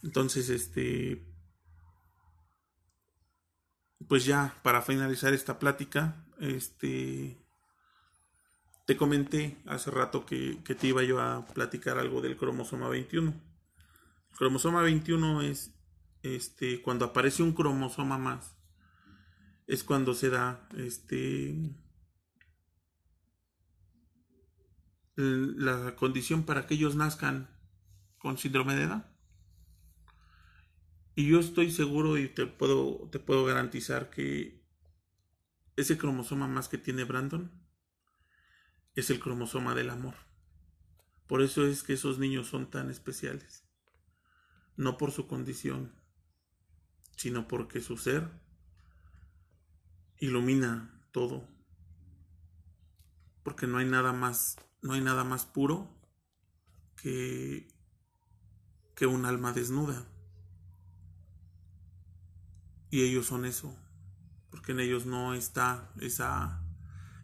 Entonces, 0.02 0.50
este, 0.50 1.26
pues 4.06 4.24
ya 4.24 4.54
para 4.62 4.82
finalizar 4.82 5.32
esta 5.32 5.58
plática, 5.58 6.26
este, 6.40 7.38
te 8.86 8.96
comenté 8.96 9.56
hace 9.66 9.90
rato 9.90 10.26
que, 10.26 10.62
que, 10.62 10.74
te 10.74 10.88
iba 10.88 11.02
yo 11.02 11.20
a 11.20 11.46
platicar 11.46 11.98
algo 11.98 12.20
del 12.20 12.36
cromosoma 12.36 12.88
21. 12.88 13.30
El 13.30 14.36
cromosoma 14.36 14.82
21 14.82 15.42
es 15.42 15.73
este, 16.24 16.80
cuando 16.80 17.04
aparece 17.04 17.42
un 17.42 17.52
cromosoma 17.52 18.16
más 18.16 18.56
es 19.66 19.84
cuando 19.84 20.14
se 20.14 20.30
da 20.30 20.68
este 20.76 21.54
la 25.16 25.94
condición 25.94 26.44
para 26.44 26.66
que 26.66 26.74
ellos 26.74 26.96
nazcan 26.96 27.48
con 28.18 28.36
síndrome 28.36 28.74
de 28.74 28.84
edad. 28.84 29.14
Y 31.14 31.28
yo 31.28 31.38
estoy 31.38 31.70
seguro 31.70 32.18
y 32.18 32.28
te 32.28 32.46
puedo, 32.46 33.08
te 33.12 33.20
puedo 33.20 33.44
garantizar 33.44 34.10
que 34.10 34.64
ese 35.76 35.96
cromosoma 35.98 36.48
más 36.48 36.68
que 36.68 36.78
tiene 36.78 37.04
Brandon, 37.04 37.52
es 38.94 39.10
el 39.10 39.20
cromosoma 39.20 39.74
del 39.74 39.90
amor. 39.90 40.14
Por 41.26 41.42
eso 41.42 41.66
es 41.66 41.82
que 41.82 41.92
esos 41.92 42.18
niños 42.18 42.48
son 42.48 42.70
tan 42.70 42.90
especiales. 42.90 43.64
No 44.76 44.96
por 44.98 45.12
su 45.12 45.28
condición, 45.28 45.92
sino 47.16 47.48
porque 47.48 47.80
su 47.80 47.96
ser 47.96 48.28
ilumina 50.18 50.90
todo. 51.12 51.48
Porque 53.42 53.66
no 53.66 53.78
hay 53.78 53.86
nada 53.86 54.12
más, 54.12 54.56
no 54.82 54.94
hay 54.94 55.00
nada 55.00 55.24
más 55.24 55.44
puro 55.44 55.88
que, 56.96 57.68
que 58.94 59.06
un 59.06 59.26
alma 59.26 59.52
desnuda. 59.52 60.06
Y 62.90 63.02
ellos 63.02 63.26
son 63.26 63.44
eso, 63.44 63.76
porque 64.50 64.72
en 64.72 64.80
ellos 64.80 65.04
no 65.04 65.34
está 65.34 65.90
esa, 66.00 66.62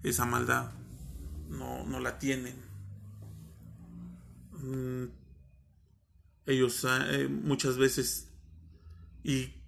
esa 0.03 0.27
maldad, 0.27 0.73
no, 1.49 1.87
no 1.87 2.01
la 2.01 2.19
tienen. 2.19 2.57
Mm, 4.53 5.05
ellos 6.47 6.85
eh, 6.85 7.29
muchas 7.29 7.79
veces, 7.79 8.29
y 9.23 9.60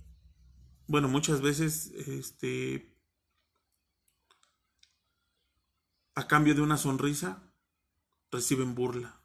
bueno, 0.93 1.09
muchas 1.09 1.41
veces, 1.41 1.87
este, 2.07 2.95
a 6.15 6.29
cambio 6.29 6.55
de 6.55 6.61
una 6.61 6.77
sonrisa, 6.77 7.43
reciben 8.31 8.75
burla. 8.75 9.23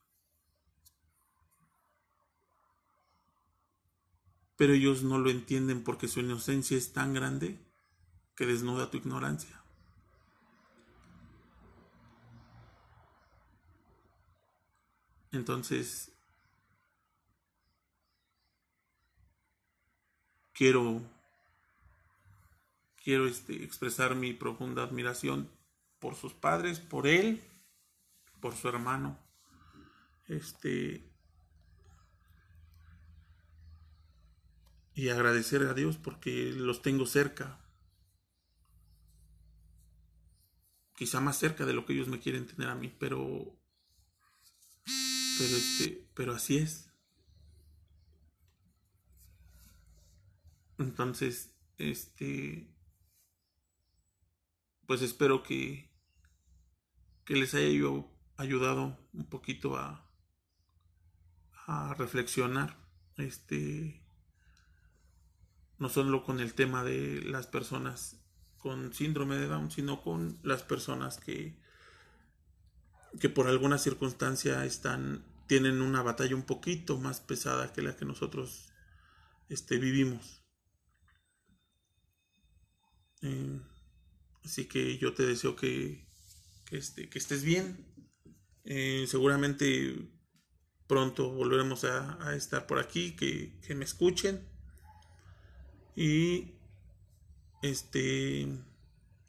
pero 4.55 4.73
ellos 4.73 5.03
no 5.03 5.19
lo 5.19 5.29
entienden 5.29 5.83
porque 5.83 6.07
su 6.07 6.19
inocencia 6.19 6.75
es 6.77 6.91
tan 6.91 7.13
grande 7.13 7.59
que 8.35 8.47
desnuda 8.47 8.89
tu 8.89 8.97
ignorancia. 8.97 9.61
Entonces, 15.31 16.11
quiero 20.53 21.16
quiero 23.07 23.25
este, 23.25 23.63
expresar 23.63 24.15
mi 24.15 24.33
profunda 24.33 24.83
admiración 24.83 25.49
por 25.97 26.15
sus 26.15 26.33
padres, 26.33 26.81
por 26.81 27.07
él, 27.07 27.41
por 28.41 28.53
su 28.53 28.67
hermano. 28.67 29.17
Este 30.27 31.09
y 34.93 35.07
agradecer 35.07 35.61
a 35.61 35.73
Dios 35.73 35.95
porque 35.95 36.51
los 36.51 36.81
tengo 36.81 37.05
cerca. 37.05 37.57
Quizá 40.97 41.21
más 41.21 41.37
cerca 41.37 41.65
de 41.65 41.71
lo 41.71 41.85
que 41.85 41.93
ellos 41.93 42.09
me 42.09 42.19
quieren 42.19 42.45
tener 42.45 42.67
a 42.67 42.75
mí, 42.75 42.93
pero 42.99 43.57
pero 44.83 45.55
este, 45.55 46.05
pero 46.13 46.33
así 46.33 46.57
es. 46.57 46.91
Entonces, 50.77 51.55
este 51.77 52.76
pues 54.87 55.01
espero 55.03 55.43
que 55.43 55.87
que 57.25 57.35
les 57.35 57.53
haya 57.53 57.69
yo 57.69 58.09
ayudado 58.37 58.97
un 59.13 59.29
poquito 59.29 59.75
a 59.77 60.03
reflexionar 61.97 62.77
este 63.17 64.01
no 65.77 65.89
solo 65.89 66.23
con 66.23 66.39
el 66.39 66.53
tema 66.53 66.83
de 66.83 67.21
las 67.21 67.45
personas 67.45 68.19
con 68.57 68.93
síndrome 68.93 69.37
de 69.37 69.47
Down, 69.47 69.71
sino 69.71 70.01
con 70.01 70.39
las 70.43 70.63
personas 70.63 71.19
que, 71.19 71.57
que 73.19 73.29
por 73.29 73.47
alguna 73.47 73.77
circunstancia 73.77 74.65
están, 74.65 75.23
tienen 75.47 75.81
una 75.81 76.01
batalla 76.01 76.35
un 76.35 76.43
poquito 76.43 76.97
más 76.97 77.21
pesada 77.21 77.71
que 77.71 77.81
la 77.81 77.95
que 77.95 78.05
nosotros 78.05 78.69
este, 79.49 79.77
vivimos. 79.77 80.43
Eh, 83.21 83.61
así 84.47 84.65
que 84.65 84.97
yo 84.97 85.13
te 85.13 85.25
deseo 85.25 85.57
que, 85.57 86.07
que, 86.65 86.77
este, 86.77 87.09
que 87.09 87.19
estés 87.19 87.43
bien. 87.43 87.85
Eh, 88.63 89.05
seguramente 89.07 90.09
pronto 90.87 91.29
volveremos 91.29 91.83
a, 91.83 92.17
a 92.25 92.33
estar 92.33 92.65
por 92.65 92.79
aquí, 92.79 93.11
que, 93.11 93.59
que 93.59 93.75
me 93.75 93.83
escuchen 93.83 94.41
y 95.97 96.53
este 97.61 98.47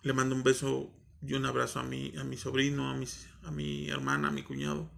le 0.03 0.13
mando 0.13 0.37
un 0.37 0.45
beso 0.45 0.95
y 1.21 1.35
un 1.35 1.47
abrazo 1.47 1.81
a 1.81 1.83
mi, 1.83 2.17
a 2.17 2.23
mi 2.23 2.37
sobrino, 2.37 2.89
a, 2.89 2.95
mis, 2.95 3.27
a 3.43 3.51
mi 3.51 3.89
hermana, 3.89 4.29
a 4.29 4.31
mi 4.31 4.45
cuñado, 4.45 4.89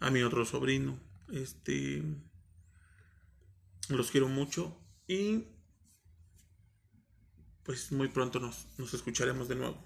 a 0.00 0.10
mi 0.10 0.22
otro 0.22 0.44
sobrino. 0.44 0.98
Este 1.32 2.02
los 3.90 4.10
quiero 4.10 4.28
mucho 4.28 4.76
y 5.06 5.44
pues 7.66 7.90
muy 7.90 8.08
pronto 8.08 8.38
nos, 8.38 8.66
nos 8.78 8.94
escucharemos 8.94 9.48
de 9.48 9.56
nuevo. 9.56 9.76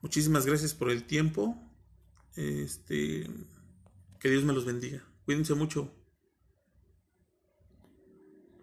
Muchísimas 0.00 0.46
gracias 0.46 0.72
por 0.72 0.90
el 0.90 1.04
tiempo. 1.04 1.56
Este 2.34 3.28
que 4.18 4.30
Dios 4.30 4.42
me 4.42 4.54
los 4.54 4.64
bendiga. 4.64 5.04
Cuídense 5.26 5.54
mucho. 5.54 5.94